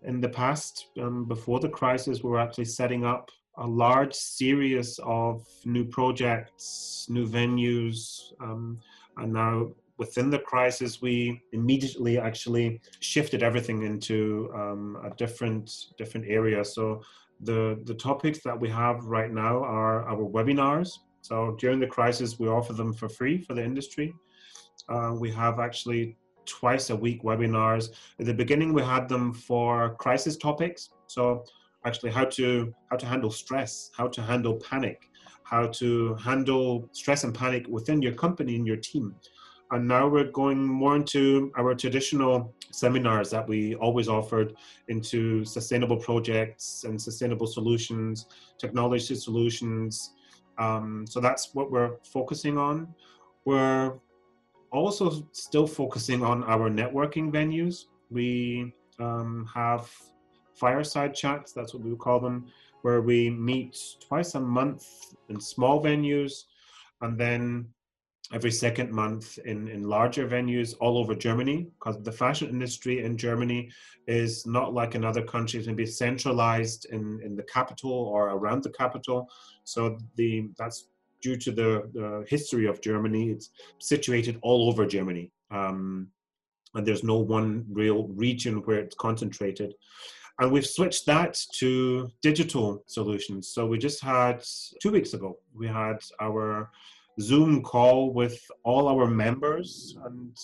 in 0.05 0.21
the 0.21 0.29
past, 0.29 0.89
um, 1.01 1.25
before 1.25 1.59
the 1.59 1.69
crisis, 1.69 2.23
we 2.23 2.31
were 2.31 2.41
actually 2.41 2.67
setting 2.67 3.05
up 3.05 3.31
a 3.57 3.67
large 3.67 4.15
series 4.15 5.01
of 5.03 5.45
new 5.65 5.85
projects, 5.85 7.07
new 7.09 7.27
venues, 7.27 8.33
um, 8.41 8.79
and 9.17 9.33
now 9.33 9.69
within 9.99 10.31
the 10.31 10.39
crisis, 10.39 11.03
we 11.03 11.43
immediately 11.53 12.19
actually 12.19 12.81
shifted 13.01 13.43
everything 13.43 13.83
into 13.83 14.51
um, 14.55 14.97
a 15.05 15.11
different 15.17 15.71
different 15.99 16.27
area. 16.29 16.65
So 16.65 17.03
the 17.41 17.81
the 17.85 17.95
topics 17.95 18.41
that 18.45 18.59
we 18.59 18.69
have 18.71 19.05
right 19.05 19.31
now 19.31 19.63
are 19.63 20.09
our 20.09 20.25
webinars. 20.37 20.91
So 21.21 21.57
during 21.59 21.81
the 21.81 21.87
crisis, 21.87 22.39
we 22.39 22.49
offer 22.49 22.73
them 22.73 22.95
for 22.95 23.09
free 23.09 23.43
for 23.43 23.55
the 23.55 23.65
industry. 23.65 24.15
Uh, 24.89 25.15
we 25.19 25.31
have 25.33 25.59
actually 25.59 26.17
twice 26.47 26.91
a 26.91 26.97
week 26.97 27.23
webinars. 27.23 27.91
At 28.19 28.27
the 28.27 28.35
beginning, 28.35 28.73
we 28.73 28.83
had 28.83 29.09
them 29.09 29.35
for 29.35 29.97
crisis 29.97 30.37
topics. 30.37 30.91
So 31.09 31.45
actually, 31.85 32.13
how 32.13 32.27
to 32.39 32.73
how 32.91 32.97
to 32.97 33.07
handle 33.07 33.31
stress, 33.31 33.91
how 33.97 34.07
to 34.09 34.23
handle 34.23 34.55
panic, 34.71 35.11
how 35.43 35.67
to 35.81 36.15
handle 36.15 36.89
stress 36.93 37.25
and 37.25 37.35
panic 37.35 37.67
within 37.69 38.01
your 38.01 38.15
company 38.15 38.55
and 38.55 38.67
your 38.67 38.77
team 38.77 39.15
and 39.71 39.87
now 39.87 40.09
we're 40.09 40.31
going 40.31 40.65
more 40.67 40.97
into 40.97 41.53
our 41.57 41.75
traditional 41.75 42.55
seminars 42.71 43.31
that 43.31 43.47
we 43.47 43.75
always 43.77 44.09
offered 44.09 44.55
into 44.89 45.45
sustainable 45.45 45.97
projects 45.97 46.85
and 46.85 47.01
sustainable 47.01 47.47
solutions, 47.47 48.27
technology 48.59 49.15
solutions. 49.15 50.15
Um, 50.57 51.07
so 51.07 51.21
that's 51.21 51.55
what 51.55 51.71
we're 51.71 51.97
focusing 52.03 52.57
on. 52.57 52.89
We're 53.45 53.95
also 54.71 55.27
still 55.33 55.67
focusing 55.67 56.23
on 56.23 56.45
our 56.45 56.71
networking 56.71 57.31
venues. 57.31 57.87
We 58.11 58.75
um, 58.99 59.49
have 59.55 59.91
fireside 60.55 61.15
chats, 61.15 61.53
that's 61.53 61.75
what 61.75 61.83
we 61.83 61.95
call 61.97 62.21
them, 62.21 62.47
where 62.83 63.01
we 63.01 63.31
meet 63.31 63.79
twice 64.01 64.35
a 64.35 64.41
month 64.41 65.15
in 65.29 65.41
small 65.41 65.83
venues 65.83 66.45
and 67.01 67.19
then 67.19 67.67
every 68.33 68.51
second 68.51 68.93
month 68.93 69.39
in, 69.47 69.69
in 69.69 69.83
larger 69.89 70.29
venues 70.29 70.75
all 70.81 70.99
over 70.99 71.15
Germany 71.15 71.67
because 71.79 72.03
the 72.03 72.13
fashion 72.13 72.49
industry 72.49 73.03
in 73.03 73.17
Germany 73.17 73.71
is 74.07 74.47
not 74.47 74.75
like 74.75 74.95
in 74.95 75.05
other 75.05 75.23
countries 75.23 75.67
and 75.67 75.77
be 75.77 75.87
centralized 75.87 76.87
in, 76.91 77.21
in 77.25 77.37
the 77.37 77.43
capital 77.45 77.91
or 77.91 78.31
around 78.31 78.63
the 78.63 78.71
capital. 78.71 79.29
So 79.65 79.99
the 80.17 80.51
that's 80.59 80.89
due 81.23 81.37
to 81.37 81.51
the, 81.51 81.91
the 81.95 82.25
history 82.29 82.67
of 82.67 82.81
Germany. 82.81 83.31
It's 83.31 83.51
situated 83.79 84.39
all 84.43 84.69
over 84.69 84.87
Germany. 84.87 85.31
Um, 85.51 86.09
and 86.75 86.87
there's 86.87 87.03
no 87.03 87.19
one 87.19 87.65
real 87.71 88.09
region 88.09 88.57
where 88.63 88.79
it's 88.79 88.95
concentrated. 88.95 89.75
And 90.39 90.53
we've 90.53 90.67
switched 90.67 91.07
that 91.07 91.41
to 91.59 92.11
digital 92.23 92.85
solutions. 92.87 93.49
So 93.49 93.67
we 93.67 93.79
just 93.79 94.01
had 94.01 94.45
two 94.81 94.93
weeks 94.93 95.15
ago, 95.15 95.39
we 95.53 95.67
had 95.67 95.99
our 96.21 96.71
Zoom 97.21 97.63
call 97.63 98.13
with 98.13 98.39
all 98.65 98.89
our 98.89 99.07
members, 99.07 99.97
and 100.05 100.37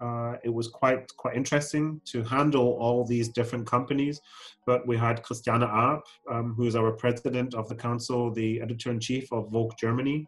Uh, 0.00 0.36
it 0.44 0.52
was 0.58 0.68
quite 0.80 1.04
quite 1.22 1.34
interesting 1.36 2.00
to 2.12 2.22
handle 2.22 2.68
all 2.82 3.04
these 3.04 3.28
different 3.38 3.66
companies. 3.66 4.20
But 4.68 4.80
we 4.86 4.96
had 4.96 5.24
Christiane 5.26 5.64
Arp, 5.64 6.04
um, 6.32 6.54
who 6.56 6.64
is 6.70 6.76
our 6.76 6.92
president 6.92 7.50
of 7.54 7.64
the 7.68 7.74
council, 7.74 8.20
the 8.30 8.50
editor 8.64 8.90
in 8.94 9.00
chief 9.00 9.24
of 9.32 9.50
Vogue 9.50 9.76
Germany, 9.84 10.18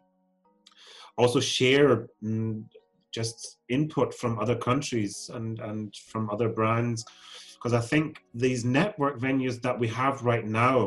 also 1.21 1.39
share 1.39 2.09
mm, 2.21 2.65
just 3.17 3.59
input 3.69 4.09
from 4.21 4.39
other 4.43 4.57
countries 4.69 5.13
and 5.35 5.59
and 5.69 5.95
from 6.11 6.23
other 6.29 6.49
brands, 6.49 6.99
because 7.55 7.73
I 7.81 7.83
think 7.91 8.07
these 8.45 8.61
network 8.79 9.15
venues 9.27 9.55
that 9.61 9.79
we 9.81 9.87
have 10.01 10.15
right 10.31 10.45
now, 10.45 10.77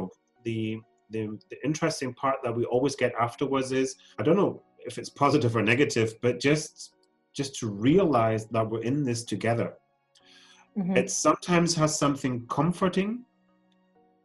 the 0.48 0.61
the, 1.14 1.22
the 1.50 1.59
interesting 1.64 2.12
part 2.22 2.37
that 2.44 2.55
we 2.59 2.64
always 2.74 2.96
get 2.96 3.12
afterwards 3.27 3.72
is 3.72 3.88
I 4.20 4.22
don't 4.24 4.40
know 4.42 4.55
if 4.85 4.99
it's 4.99 5.11
positive 5.11 5.57
or 5.57 5.62
negative, 5.62 6.14
but 6.20 6.40
just 6.40 6.94
just 7.33 7.57
to 7.57 7.68
realize 7.68 8.47
that 8.47 8.68
we're 8.68 8.83
in 8.83 9.05
this 9.05 9.25
together. 9.25 9.75
Mm-hmm. 10.79 10.97
It 10.97 11.11
sometimes 11.11 11.75
has 11.75 11.99
something 11.99 12.47
comforting, 12.49 13.25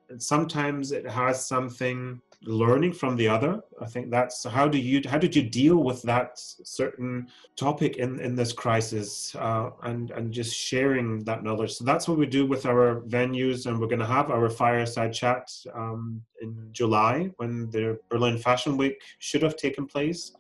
and 0.10 0.22
sometimes 0.22 0.92
it 0.92 1.08
has 1.10 1.48
something 1.48 2.22
learning 2.44 2.94
from 2.94 3.16
the 3.16 3.28
other. 3.28 3.62
I 3.82 3.86
think 3.86 4.10
that's 4.10 4.46
how 4.46 4.68
do 4.68 4.78
you 4.78 5.02
how 5.08 5.18
did 5.18 5.36
you 5.36 5.44
deal 5.44 5.78
with 5.78 6.02
that 6.04 6.32
certain 6.36 7.28
topic 7.56 7.98
in 7.98 8.20
in 8.20 8.36
this 8.36 8.54
crisis 8.54 9.36
uh, 9.36 9.72
and 9.84 10.12
and 10.12 10.32
just 10.32 10.56
sharing 10.56 11.24
that 11.26 11.44
knowledge. 11.44 11.74
So 11.74 11.84
that's 11.84 12.08
what 12.08 12.18
we 12.18 12.26
do 12.26 12.46
with 12.46 12.66
our 12.66 13.02
venues, 13.02 13.66
and 13.66 13.80
we're 13.80 13.88
going 13.88 14.00
to 14.00 14.06
have 14.06 14.32
our 14.32 14.50
fireside 14.50 15.14
chat 15.14 15.52
um, 15.74 16.22
in 16.42 16.70
July 16.72 17.30
when 17.38 17.70
the 17.72 18.00
Berlin 18.10 18.38
Fashion 18.38 18.78
Week 18.78 19.02
should 19.20 19.42
have 19.42 19.58
taken 19.58 19.86
place, 19.86 20.32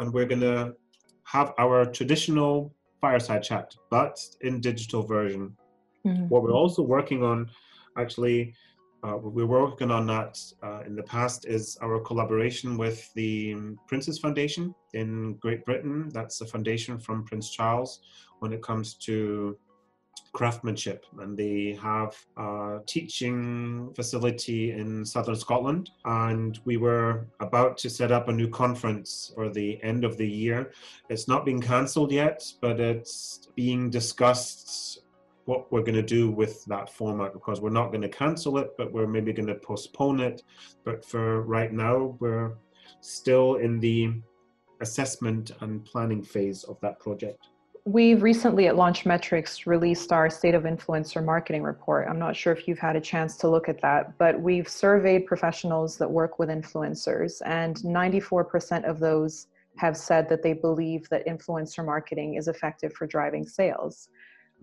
and 0.00 0.12
we're 0.12 0.26
going 0.26 0.40
to 0.40 0.74
have 1.24 1.52
our 1.58 1.84
traditional 1.84 2.74
fireside 3.00 3.42
chat, 3.42 3.74
but 3.90 4.18
in 4.40 4.60
digital 4.60 5.02
version. 5.02 5.56
Mm-hmm. 6.06 6.28
What 6.28 6.42
we're 6.42 6.52
also 6.52 6.82
working 6.82 7.22
on, 7.22 7.50
actually, 7.96 8.54
uh, 9.02 9.16
we're 9.16 9.46
working 9.46 9.90
on 9.90 10.06
that 10.06 10.38
uh, 10.62 10.80
in 10.86 10.94
the 10.94 11.02
past 11.02 11.46
is 11.46 11.78
our 11.82 12.00
collaboration 12.00 12.76
with 12.76 13.12
the 13.14 13.56
Prince's 13.86 14.18
Foundation 14.18 14.74
in 14.92 15.34
Great 15.36 15.64
Britain. 15.64 16.10
That's 16.12 16.40
a 16.40 16.46
foundation 16.46 16.98
from 16.98 17.24
Prince 17.24 17.50
Charles 17.50 18.00
when 18.40 18.52
it 18.52 18.62
comes 18.62 18.94
to 18.94 19.56
craftsmanship 20.32 21.04
and 21.20 21.36
they 21.36 21.78
have 21.82 22.16
a 22.36 22.78
teaching 22.86 23.92
facility 23.94 24.72
in 24.72 25.04
southern 25.04 25.36
Scotland 25.36 25.90
and 26.04 26.60
we 26.64 26.76
were 26.76 27.26
about 27.40 27.76
to 27.78 27.90
set 27.90 28.12
up 28.12 28.28
a 28.28 28.32
new 28.32 28.48
conference 28.48 29.32
for 29.34 29.48
the 29.48 29.82
end 29.82 30.04
of 30.04 30.16
the 30.16 30.28
year. 30.28 30.72
It's 31.08 31.26
not 31.26 31.44
been 31.44 31.60
cancelled 31.60 32.12
yet, 32.12 32.44
but 32.60 32.78
it's 32.78 33.48
being 33.56 33.90
discussed 33.90 35.02
what 35.46 35.70
we're 35.72 35.82
going 35.82 35.96
to 35.96 36.02
do 36.02 36.30
with 36.30 36.64
that 36.66 36.88
format 36.88 37.32
because 37.32 37.60
we're 37.60 37.70
not 37.70 37.88
going 37.88 38.02
to 38.02 38.08
cancel 38.08 38.58
it, 38.58 38.70
but 38.78 38.92
we're 38.92 39.08
maybe 39.08 39.32
going 39.32 39.48
to 39.48 39.54
postpone 39.56 40.20
it. 40.20 40.42
But 40.84 41.04
for 41.04 41.42
right 41.42 41.72
now, 41.72 42.16
we're 42.20 42.52
still 43.00 43.56
in 43.56 43.80
the 43.80 44.12
assessment 44.80 45.50
and 45.60 45.84
planning 45.84 46.22
phase 46.22 46.64
of 46.64 46.78
that 46.80 47.00
project. 47.00 47.48
We've 47.86 48.22
recently 48.22 48.66
at 48.66 48.74
Launchmetrics 48.74 49.66
released 49.66 50.12
our 50.12 50.28
State 50.28 50.54
of 50.54 50.64
Influencer 50.64 51.24
Marketing 51.24 51.62
Report. 51.62 52.06
I'm 52.08 52.18
not 52.18 52.36
sure 52.36 52.52
if 52.52 52.68
you've 52.68 52.78
had 52.78 52.96
a 52.96 53.00
chance 53.00 53.36
to 53.38 53.48
look 53.48 53.68
at 53.68 53.80
that, 53.80 54.18
but 54.18 54.40
we've 54.40 54.68
surveyed 54.68 55.26
professionals 55.26 55.96
that 55.96 56.10
work 56.10 56.38
with 56.38 56.50
influencers, 56.50 57.40
and 57.46 57.76
94% 57.76 58.84
of 58.84 58.98
those 58.98 59.46
have 59.76 59.96
said 59.96 60.28
that 60.28 60.42
they 60.42 60.52
believe 60.52 61.08
that 61.08 61.26
influencer 61.26 61.84
marketing 61.84 62.34
is 62.34 62.48
effective 62.48 62.92
for 62.92 63.06
driving 63.06 63.46
sales. 63.46 64.08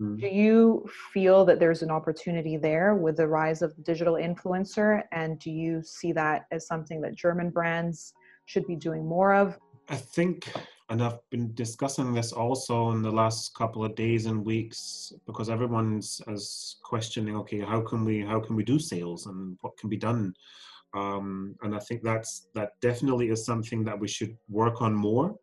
Mm. 0.00 0.20
Do 0.20 0.28
you 0.28 0.88
feel 1.12 1.44
that 1.44 1.58
there's 1.58 1.82
an 1.82 1.90
opportunity 1.90 2.56
there 2.56 2.94
with 2.94 3.16
the 3.16 3.26
rise 3.26 3.62
of 3.62 3.74
the 3.74 3.82
digital 3.82 4.14
influencer? 4.14 5.02
And 5.10 5.38
do 5.40 5.50
you 5.50 5.82
see 5.82 6.12
that 6.12 6.46
as 6.52 6.66
something 6.66 7.00
that 7.00 7.16
German 7.16 7.50
brands 7.50 8.14
should 8.46 8.66
be 8.66 8.76
doing 8.76 9.04
more 9.04 9.34
of? 9.34 9.58
I 9.88 9.96
think 9.96 10.52
and 10.90 11.02
I've 11.02 11.18
been 11.30 11.52
discussing 11.54 12.14
this 12.14 12.32
also 12.32 12.92
in 12.92 13.02
the 13.02 13.10
last 13.10 13.54
couple 13.54 13.84
of 13.84 13.94
days 13.94 14.24
and 14.24 14.44
weeks 14.44 15.12
because 15.26 15.50
everyone's 15.50 16.20
as 16.28 16.76
questioning, 16.82 17.36
okay, 17.36 17.60
how 17.60 17.82
can 17.82 18.04
we 18.04 18.20
how 18.20 18.40
can 18.40 18.56
we 18.56 18.64
do 18.64 18.78
sales 18.78 19.26
and 19.26 19.58
what 19.60 19.76
can 19.76 19.90
be 19.90 19.98
done? 19.98 20.32
Um, 20.94 21.54
and 21.62 21.74
I 21.74 21.78
think 21.80 22.02
that's 22.02 22.48
that 22.54 22.80
definitely 22.80 23.28
is 23.28 23.44
something 23.44 23.84
that 23.84 23.98
we 23.98 24.08
should 24.08 24.34
work 24.48 24.80
on 24.80 24.94
more, 24.94 25.36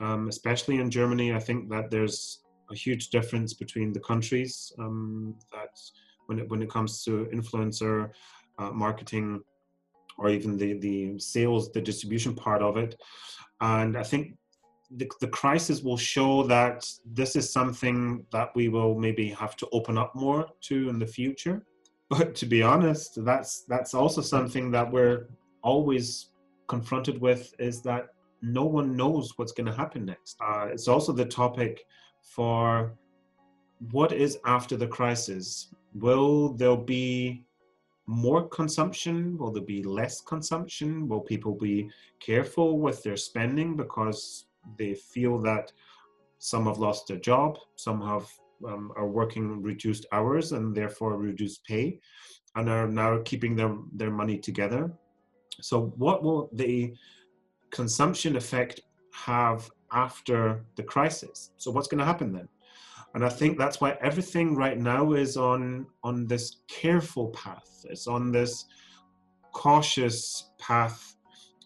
um, 0.00 0.28
especially 0.28 0.78
in 0.78 0.90
Germany. 0.90 1.34
I 1.34 1.40
think 1.40 1.68
that 1.70 1.90
there's 1.90 2.42
a 2.70 2.74
huge 2.74 3.10
difference 3.10 3.52
between 3.52 3.92
the 3.92 4.00
countries 4.00 4.72
um, 4.78 5.34
that 5.52 5.78
when 6.26 6.38
it 6.38 6.48
when 6.48 6.62
it 6.62 6.70
comes 6.70 7.04
to 7.04 7.28
influencer 7.34 8.10
uh, 8.58 8.70
marketing 8.70 9.42
or 10.16 10.30
even 10.30 10.56
the 10.56 10.78
the 10.78 11.18
sales 11.18 11.70
the 11.72 11.80
distribution 11.80 12.34
part 12.34 12.62
of 12.62 12.76
it 12.76 12.94
and 13.60 13.96
i 13.96 14.02
think 14.02 14.36
the, 14.96 15.08
the 15.20 15.28
crisis 15.28 15.82
will 15.82 15.96
show 15.96 16.42
that 16.44 16.88
this 17.04 17.36
is 17.36 17.52
something 17.52 18.26
that 18.32 18.50
we 18.54 18.68
will 18.68 18.98
maybe 18.98 19.28
have 19.28 19.56
to 19.56 19.68
open 19.72 19.96
up 19.96 20.14
more 20.14 20.46
to 20.62 20.88
in 20.88 20.98
the 20.98 21.06
future. 21.06 21.64
But 22.10 22.34
to 22.36 22.46
be 22.46 22.60
honest, 22.60 23.24
that's 23.24 23.62
that's 23.68 23.94
also 23.94 24.20
something 24.20 24.72
that 24.72 24.90
we're 24.90 25.28
always 25.62 26.30
confronted 26.66 27.20
with 27.20 27.54
is 27.60 27.82
that 27.82 28.08
no 28.42 28.64
one 28.64 28.96
knows 28.96 29.34
what's 29.36 29.52
going 29.52 29.66
to 29.66 29.72
happen 29.72 30.06
next. 30.06 30.36
Uh, 30.40 30.66
it's 30.72 30.88
also 30.88 31.12
the 31.12 31.24
topic 31.24 31.84
for 32.20 32.94
what 33.92 34.10
is 34.10 34.38
after 34.44 34.76
the 34.76 34.88
crisis. 34.88 35.72
Will 35.94 36.52
there 36.54 36.76
be 36.76 37.44
more 38.06 38.48
consumption? 38.48 39.38
Will 39.38 39.52
there 39.52 39.62
be 39.62 39.84
less 39.84 40.20
consumption? 40.20 41.08
Will 41.08 41.20
people 41.20 41.54
be 41.54 41.88
careful 42.18 42.80
with 42.80 43.04
their 43.04 43.16
spending 43.16 43.76
because 43.76 44.46
they 44.76 44.94
feel 44.94 45.38
that 45.42 45.72
some 46.38 46.66
have 46.66 46.78
lost 46.78 47.06
their 47.08 47.18
job, 47.18 47.58
some 47.76 48.00
have 48.00 48.26
um, 48.66 48.92
are 48.96 49.08
working 49.08 49.62
reduced 49.62 50.06
hours 50.12 50.52
and 50.52 50.74
therefore 50.74 51.16
reduced 51.16 51.64
pay, 51.64 51.98
and 52.56 52.68
are 52.68 52.88
now 52.88 53.20
keeping 53.24 53.56
their 53.56 53.76
their 53.92 54.10
money 54.10 54.38
together. 54.38 54.92
So, 55.60 55.92
what 55.96 56.22
will 56.22 56.50
the 56.52 56.94
consumption 57.70 58.36
effect 58.36 58.80
have 59.12 59.70
after 59.92 60.64
the 60.76 60.82
crisis? 60.82 61.52
So, 61.56 61.70
what's 61.70 61.88
going 61.88 61.98
to 61.98 62.04
happen 62.04 62.32
then? 62.32 62.48
And 63.14 63.24
I 63.24 63.28
think 63.28 63.58
that's 63.58 63.80
why 63.80 63.98
everything 64.00 64.54
right 64.54 64.78
now 64.78 65.12
is 65.12 65.36
on 65.36 65.86
on 66.02 66.26
this 66.26 66.56
careful 66.68 67.28
path. 67.30 67.84
It's 67.88 68.06
on 68.06 68.30
this 68.30 68.66
cautious 69.52 70.50
path, 70.58 71.16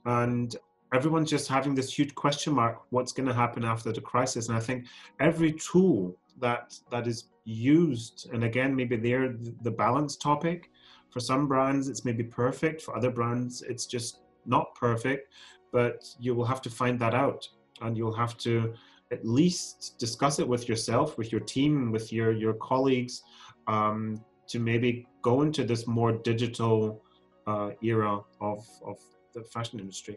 and 0.06 0.56
everyone's 0.94 1.28
just 1.28 1.48
having 1.48 1.74
this 1.74 1.92
huge 1.98 2.14
question 2.14 2.54
mark 2.54 2.82
what's 2.90 3.12
going 3.12 3.26
to 3.26 3.34
happen 3.34 3.64
after 3.64 3.92
the 3.92 4.00
crisis? 4.00 4.48
And 4.48 4.56
i 4.56 4.60
think 4.60 4.86
every 5.20 5.52
tool 5.52 6.16
that 6.40 6.78
that 6.90 7.06
is 7.06 7.24
used 7.44 8.28
and 8.32 8.44
again 8.44 8.74
maybe 8.74 8.96
there 8.96 9.34
the 9.62 9.70
balance 9.70 10.16
topic. 10.16 10.70
For 11.10 11.20
some 11.20 11.46
brands 11.46 11.88
it's 11.88 12.04
maybe 12.04 12.24
perfect. 12.24 12.82
For 12.82 12.96
other 12.96 13.10
brands 13.10 13.62
it's 13.62 13.86
just 13.86 14.20
not 14.46 14.74
perfect. 14.74 15.32
But 15.72 16.04
you 16.18 16.34
will 16.34 16.44
have 16.52 16.62
to 16.62 16.70
find 16.70 16.98
that 17.00 17.14
out 17.14 17.48
and 17.82 17.96
you'll 17.96 18.20
have 18.24 18.36
to 18.38 18.74
at 19.12 19.24
least 19.24 19.96
discuss 19.98 20.38
it 20.38 20.48
with 20.48 20.68
yourself 20.68 21.18
with 21.18 21.30
your 21.30 21.40
team 21.40 21.92
with 21.92 22.12
your 22.12 22.32
your 22.32 22.54
colleagues 22.54 23.22
um, 23.66 24.20
to 24.46 24.58
maybe 24.58 25.06
go 25.22 25.42
into 25.42 25.62
this 25.64 25.86
more 25.86 26.12
digital 26.30 27.02
uh, 27.46 27.70
era 27.82 28.20
of 28.40 28.60
of 28.90 28.98
the 29.34 29.42
fashion 29.54 29.78
industry 29.78 30.16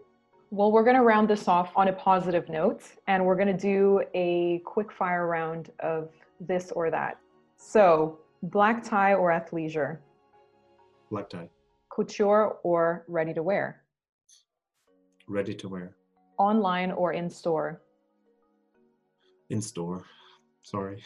well, 0.49 0.71
we're 0.71 0.83
going 0.83 0.95
to 0.95 1.01
round 1.01 1.29
this 1.29 1.47
off 1.47 1.71
on 1.75 1.89
a 1.89 1.93
positive 1.93 2.47
note, 2.49 2.81
and 3.07 3.25
we're 3.25 3.35
going 3.35 3.47
to 3.47 3.57
do 3.57 4.01
a 4.13 4.61
quick 4.65 4.91
fire 4.91 5.27
round 5.27 5.71
of 5.81 6.09
this 6.39 6.71
or 6.71 6.89
that. 6.89 7.17
So, 7.57 8.19
black 8.43 8.83
tie 8.83 9.13
or 9.13 9.29
athleisure? 9.29 9.97
Black 11.11 11.29
tie. 11.29 11.49
Couture 11.89 12.57
or 12.63 13.03
ready 13.07 13.33
to 13.33 13.43
wear? 13.43 13.81
Ready 15.27 15.53
to 15.55 15.67
wear. 15.67 15.95
Online 16.37 16.91
or 16.91 17.13
in 17.13 17.29
store? 17.29 17.81
In 19.49 19.61
store. 19.61 20.05
Sorry. 20.61 21.03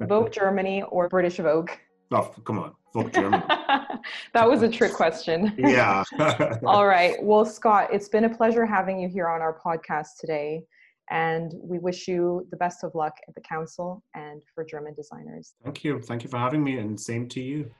Vogue 0.00 0.30
Germany 0.30 0.82
or 0.90 1.08
British 1.08 1.38
Vogue? 1.38 1.70
Oh, 2.10 2.32
come 2.44 2.58
on. 2.58 2.74
Vogue 2.94 3.12
Germany. 3.12 3.42
that 4.32 4.48
was 4.48 4.62
a 4.62 4.68
trick 4.68 4.94
question. 4.94 5.54
Yeah. 5.58 6.04
All 6.64 6.86
right. 6.86 7.22
Well, 7.22 7.44
Scott, 7.44 7.88
it's 7.92 8.08
been 8.08 8.24
a 8.24 8.34
pleasure 8.34 8.64
having 8.64 8.98
you 8.98 9.08
here 9.08 9.28
on 9.28 9.42
our 9.42 9.58
podcast 9.58 10.18
today. 10.18 10.64
And 11.10 11.52
we 11.62 11.78
wish 11.78 12.08
you 12.08 12.46
the 12.50 12.56
best 12.56 12.84
of 12.84 12.94
luck 12.94 13.14
at 13.28 13.34
the 13.34 13.40
Council 13.40 14.02
and 14.14 14.42
for 14.54 14.64
German 14.64 14.94
designers. 14.94 15.54
Thank 15.64 15.84
you. 15.84 16.00
Thank 16.00 16.22
you 16.22 16.28
for 16.28 16.38
having 16.38 16.62
me, 16.62 16.78
and 16.78 17.00
same 17.00 17.28
to 17.28 17.40
you. 17.40 17.70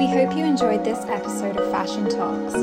We 0.00 0.06
hope 0.06 0.34
you 0.34 0.46
enjoyed 0.46 0.84
this 0.84 1.00
episode 1.04 1.58
of 1.58 1.70
Fashion 1.70 2.08
Talks. 2.08 2.54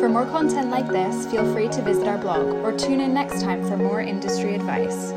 For 0.00 0.08
more 0.08 0.26
content 0.26 0.70
like 0.70 0.88
this, 0.88 1.30
feel 1.30 1.52
free 1.52 1.68
to 1.68 1.82
visit 1.82 2.08
our 2.08 2.18
blog 2.18 2.54
or 2.64 2.76
tune 2.76 3.00
in 3.00 3.14
next 3.14 3.42
time 3.42 3.62
for 3.68 3.76
more 3.76 4.00
industry 4.00 4.56
advice. 4.56 5.12